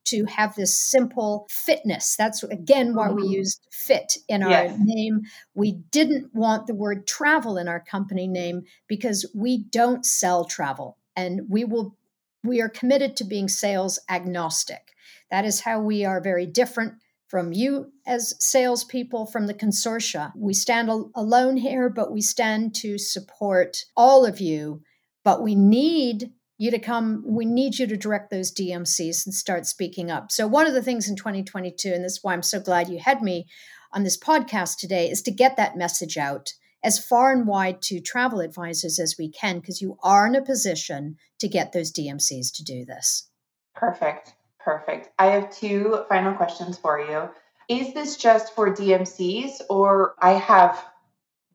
[0.05, 2.17] to have this simple fitness.
[2.17, 3.33] That's again why we mm-hmm.
[3.33, 4.79] used fit in our yes.
[4.83, 5.23] name.
[5.55, 10.99] We didn't want the word travel in our company name because we don't sell travel
[11.17, 11.97] and we will
[12.45, 14.93] we are committed to being sales agnostic.
[15.31, 16.95] That is how we are very different
[17.29, 20.33] from you as salespeople from the consortia.
[20.37, 24.83] We stand al- alone here, but we stand to support all of you.
[25.25, 29.67] But we need you to come, we need you to direct those DMCs and start
[29.67, 30.31] speaking up.
[30.31, 32.99] So, one of the things in 2022, and this is why I'm so glad you
[32.99, 33.47] had me
[33.93, 36.53] on this podcast today, is to get that message out
[36.85, 40.43] as far and wide to travel advisors as we can because you are in a
[40.43, 43.29] position to get those DMCs to do this.
[43.75, 44.35] Perfect.
[44.59, 45.11] Perfect.
[45.19, 47.29] I have two final questions for you.
[47.69, 50.85] Is this just for DMCs, or I have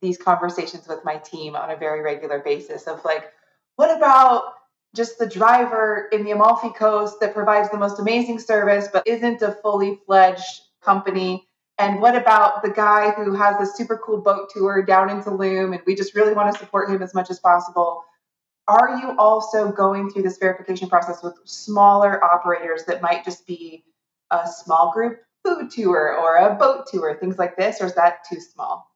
[0.01, 3.31] these conversations with my team on a very regular basis of like,
[3.75, 4.53] what about
[4.95, 9.41] just the driver in the Amalfi Coast that provides the most amazing service but isn't
[9.41, 11.46] a fully fledged company?
[11.79, 15.73] And what about the guy who has a super cool boat tour down in Tulum
[15.73, 18.03] and we just really want to support him as much as possible?
[18.67, 23.85] Are you also going through this verification process with smaller operators that might just be
[24.31, 28.25] a small group food tour or a boat tour, things like this, or is that
[28.29, 28.89] too small?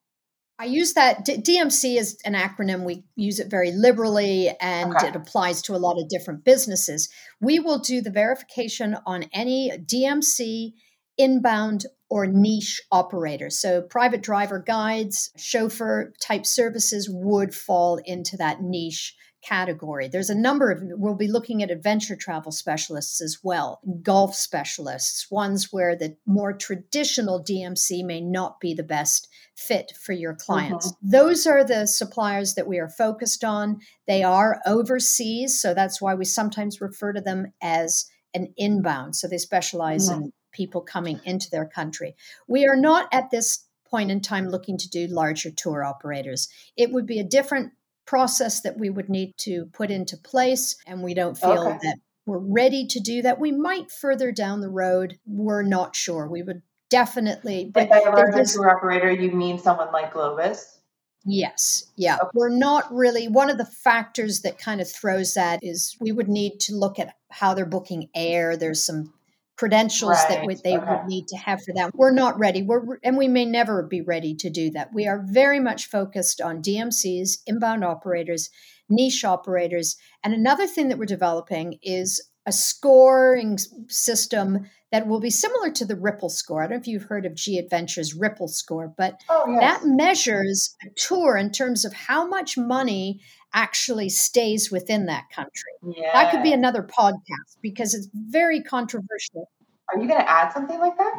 [0.60, 1.26] I use that.
[1.26, 2.84] D- DMC is an acronym.
[2.84, 5.08] We use it very liberally and okay.
[5.08, 7.10] it applies to a lot of different businesses.
[7.40, 10.74] We will do the verification on any DMC
[11.18, 13.58] inbound or niche operators.
[13.58, 20.10] So, private driver guides, chauffeur type services would fall into that niche category.
[20.10, 25.32] There's a number of, we'll be looking at adventure travel specialists as well, golf specialists,
[25.32, 30.92] ones where the more traditional DMC may not be the best fit for your clients.
[30.92, 31.10] Mm-hmm.
[31.12, 33.80] Those are the suppliers that we are focused on.
[34.06, 39.16] They are overseas, so that's why we sometimes refer to them as an inbound.
[39.16, 40.24] So they specialize mm-hmm.
[40.24, 42.16] in people coming into their country.
[42.48, 46.48] We are not at this point in time looking to do larger tour operators.
[46.78, 47.74] It would be a different
[48.06, 51.78] process that we would need to put into place, and we don't feel okay.
[51.82, 53.40] that we're ready to do that.
[53.40, 55.18] We might further down the road.
[55.26, 56.28] We're not sure.
[56.28, 57.72] We would definitely.
[57.74, 60.78] But by a larger tour operator, you mean someone like Globus?
[61.24, 61.86] Yes.
[61.96, 62.16] Yeah.
[62.16, 62.30] Okay.
[62.34, 66.28] We're not really, one of the factors that kind of throws that is we would
[66.28, 68.58] need to look at how they're booking air.
[68.58, 69.14] There's some
[69.62, 70.30] credentials right.
[70.30, 70.90] that would, they okay.
[70.90, 71.94] would need to have for that.
[71.94, 72.64] We're not ready.
[72.64, 74.92] We're and we may never be ready to do that.
[74.92, 78.50] We are very much focused on DMCs, inbound operators,
[78.90, 85.30] niche operators, and another thing that we're developing is a scoring system that will be
[85.30, 86.62] similar to the Ripple score.
[86.62, 89.62] I don't know if you've heard of G Adventures Ripple score, but oh, yes.
[89.62, 93.22] that measures a tour in terms of how much money
[93.54, 95.72] actually stays within that country.
[95.96, 96.12] Yeah.
[96.14, 99.50] That could be another podcast because it's very controversial.
[99.90, 101.14] Are you going to add something like that?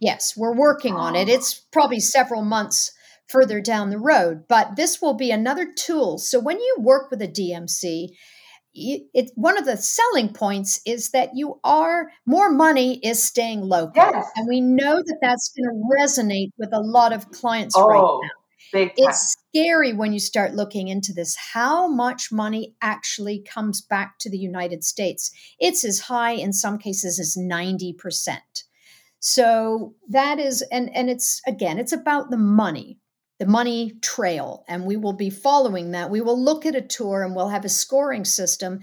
[0.00, 1.28] Yes, we're working on it.
[1.28, 2.92] It's probably several months
[3.28, 6.18] further down the road, but this will be another tool.
[6.18, 8.08] So when you work with a DMC,
[8.74, 14.02] it, one of the selling points is that you are more money is staying local.
[14.02, 14.30] Yes.
[14.36, 17.98] and we know that that's going to resonate with a lot of clients oh, right
[17.98, 18.28] now
[18.74, 24.30] it's scary when you start looking into this how much money actually comes back to
[24.30, 25.30] the united states.
[25.58, 28.38] It's as high in some cases as 90%
[29.24, 32.98] so that is and and it's again it's about the money
[33.42, 37.24] the money trail and we will be following that we will look at a tour
[37.24, 38.78] and we'll have a scoring system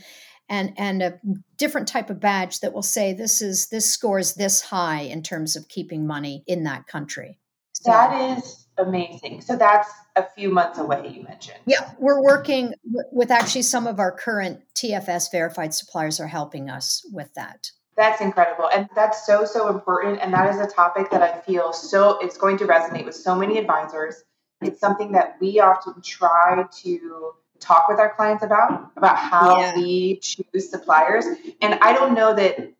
[0.50, 1.18] and and a
[1.56, 5.56] different type of badge that will say this is this scores this high in terms
[5.56, 7.40] of keeping money in that country
[7.72, 12.74] so, that is amazing so that's a few months away you mentioned yeah we're working
[13.14, 18.22] with actually some of our current tfs verified suppliers are helping us with that that's
[18.22, 18.70] incredible.
[18.74, 20.22] And that's so, so important.
[20.22, 23.36] And that is a topic that I feel so it's going to resonate with so
[23.36, 24.24] many advisors.
[24.62, 29.76] It's something that we often try to talk with our clients about, about how yeah.
[29.76, 31.26] we choose suppliers.
[31.62, 32.74] And I don't know that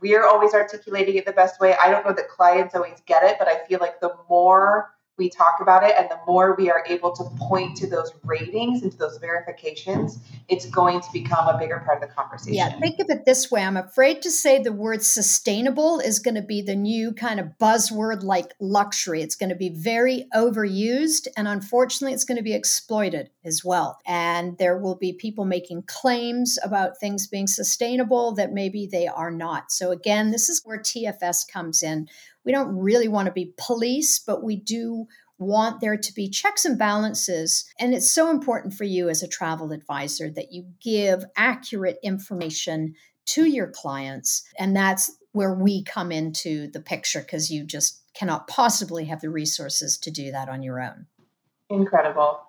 [0.00, 1.74] we're always articulating it the best way.
[1.80, 5.30] I don't know that clients always get it, but I feel like the more we
[5.30, 8.90] talk about it and the more we are able to point to those ratings and
[8.90, 12.54] to those verifications, it's going to become a bigger part of the conversation.
[12.54, 13.62] Yeah, think of it this way.
[13.62, 17.50] I'm afraid to say the word sustainable is going to be the new kind of
[17.60, 19.22] buzzword like luxury.
[19.22, 23.98] It's going to be very overused and unfortunately it's going to be exploited as well.
[24.06, 29.30] And there will be people making claims about things being sustainable that maybe they are
[29.30, 29.70] not.
[29.70, 32.08] So again, this is where TFS comes in
[32.44, 35.06] we don't really want to be police, but we do
[35.38, 37.64] want there to be checks and balances.
[37.78, 42.94] And it's so important for you as a travel advisor that you give accurate information
[43.26, 44.44] to your clients.
[44.58, 49.30] And that's where we come into the picture because you just cannot possibly have the
[49.30, 51.06] resources to do that on your own.
[51.68, 52.40] Incredible.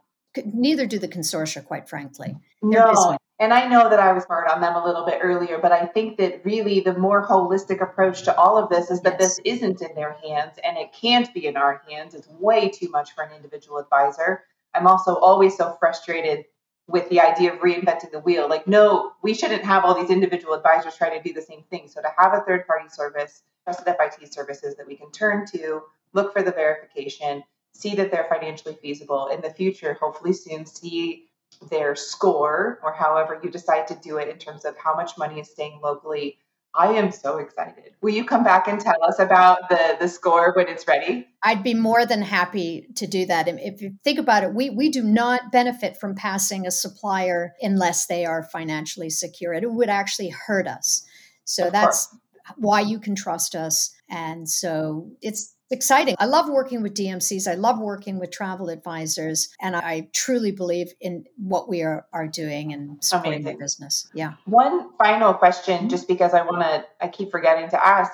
[0.45, 2.35] Neither do the consortia, quite frankly.
[2.61, 5.59] They're no, and I know that I was hard on them a little bit earlier,
[5.61, 9.17] but I think that really the more holistic approach to all of this is that
[9.19, 9.37] yes.
[9.37, 12.13] this isn't in their hands and it can't be in our hands.
[12.13, 14.45] It's way too much for an individual advisor.
[14.73, 16.45] I'm also always so frustrated
[16.87, 18.47] with the idea of reinventing the wheel.
[18.47, 21.89] Like, no, we shouldn't have all these individual advisors trying to do the same thing.
[21.89, 25.81] So to have a third party service, trusted FIT services that we can turn to,
[26.13, 31.24] look for the verification, see that they're financially feasible in the future, hopefully soon see
[31.69, 35.39] their score or however you decide to do it in terms of how much money
[35.39, 36.37] is staying locally.
[36.77, 37.93] I am so excited.
[38.01, 41.27] Will you come back and tell us about the the score when it's ready?
[41.41, 43.47] I'd be more than happy to do that.
[43.47, 47.53] And if you think about it, we we do not benefit from passing a supplier
[47.61, 49.53] unless they are financially secure.
[49.53, 51.05] It would actually hurt us.
[51.45, 52.21] So of that's course.
[52.57, 53.95] why you can trust us.
[54.09, 56.15] And so it's exciting.
[56.19, 57.47] I love working with DMCs.
[57.47, 59.49] I love working with travel advisors.
[59.61, 63.57] And I truly believe in what we are, are doing and supporting Amazing.
[63.57, 64.07] the business.
[64.13, 64.33] Yeah.
[64.45, 65.87] One final question, mm-hmm.
[65.89, 68.11] just because I want to, I keep forgetting to ask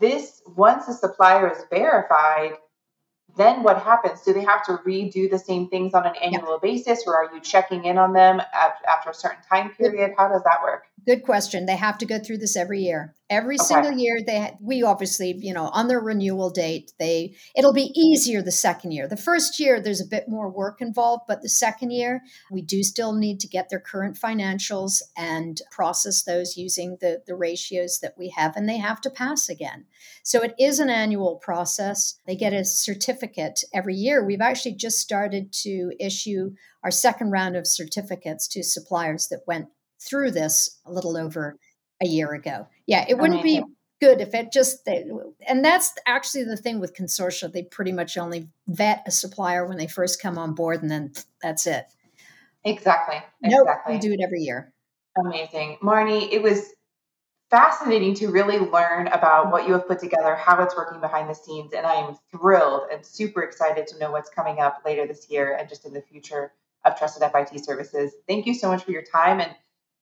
[0.00, 2.52] this, once a supplier is verified,
[3.36, 4.22] then what happens?
[4.22, 6.70] Do they have to redo the same things on an annual yeah.
[6.70, 8.40] basis, or are you checking in on them
[8.88, 10.12] after a certain time period?
[10.16, 10.84] How does that work?
[11.06, 11.66] Good question.
[11.66, 13.14] They have to go through this every year.
[13.28, 13.64] Every okay.
[13.64, 18.40] single year, they we obviously you know on their renewal date they it'll be easier
[18.42, 19.08] the second year.
[19.08, 22.82] The first year there's a bit more work involved, but the second year we do
[22.82, 28.14] still need to get their current financials and process those using the the ratios that
[28.18, 29.86] we have, and they have to pass again.
[30.22, 32.20] So it is an annual process.
[32.26, 34.24] They get a certificate every year.
[34.24, 39.68] We've actually just started to issue our second round of certificates to suppliers that went
[40.04, 41.56] through this a little over
[42.02, 42.68] a year ago.
[42.86, 43.62] Yeah, it wouldn't be
[44.00, 45.04] good if it just they,
[45.46, 49.78] and that's actually the thing with consortia they pretty much only vet a supplier when
[49.78, 51.86] they first come on board and then that's it.
[52.64, 54.72] Exactly nope, we do it every year.
[55.18, 55.78] Amazing.
[55.82, 56.70] Marnie it was
[57.50, 61.34] fascinating to really learn about what you have put together how it's working behind the
[61.34, 65.30] scenes and i am thrilled and super excited to know what's coming up later this
[65.30, 66.52] year and just in the future
[66.84, 68.12] of trusted fit services.
[68.28, 69.54] Thank you so much for your time and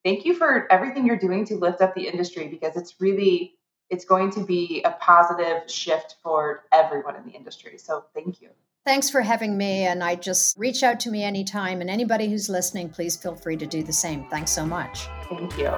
[0.05, 3.55] thank you for everything you're doing to lift up the industry because it's really
[3.90, 7.76] it's going to be a positive shift for everyone in the industry.
[7.76, 8.48] So thank you.
[8.86, 9.82] Thanks for having me.
[9.82, 11.82] And I just reach out to me anytime.
[11.82, 14.26] And anybody who's listening, please feel free to do the same.
[14.30, 15.09] Thanks so much.
[15.28, 15.76] Thank you.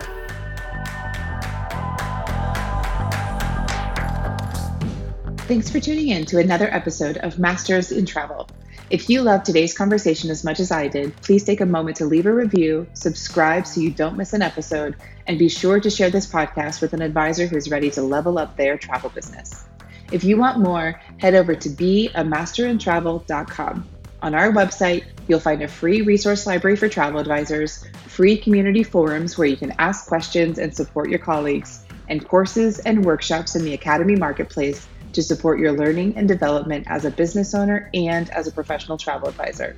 [5.47, 8.49] Thanks for tuning in to another episode of Masters in Travel.
[8.95, 12.05] If you loved today's conversation as much as I did, please take a moment to
[12.05, 14.95] leave a review, subscribe so you don't miss an episode,
[15.27, 18.57] and be sure to share this podcast with an advisor who's ready to level up
[18.57, 19.65] their travel business.
[20.13, 23.89] If you want more, head over to beamasterintravel.com.
[24.23, 29.39] On our website, You'll find a free resource library for travel advisors, free community forums
[29.39, 33.73] where you can ask questions and support your colleagues, and courses and workshops in the
[33.73, 38.53] Academy Marketplace to support your learning and development as a business owner and as a
[38.53, 39.77] professional travel advisor.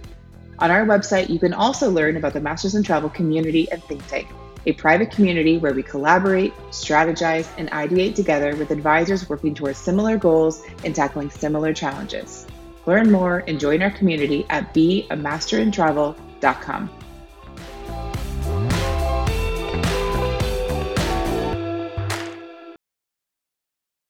[0.58, 4.06] On our website, you can also learn about the Masters in Travel community and think
[4.06, 4.28] tank,
[4.64, 10.16] a private community where we collaborate, strategize, and ideate together with advisors working towards similar
[10.16, 12.46] goals and tackling similar challenges.
[12.86, 16.95] Learn more and join our community at beamasterintravel.com.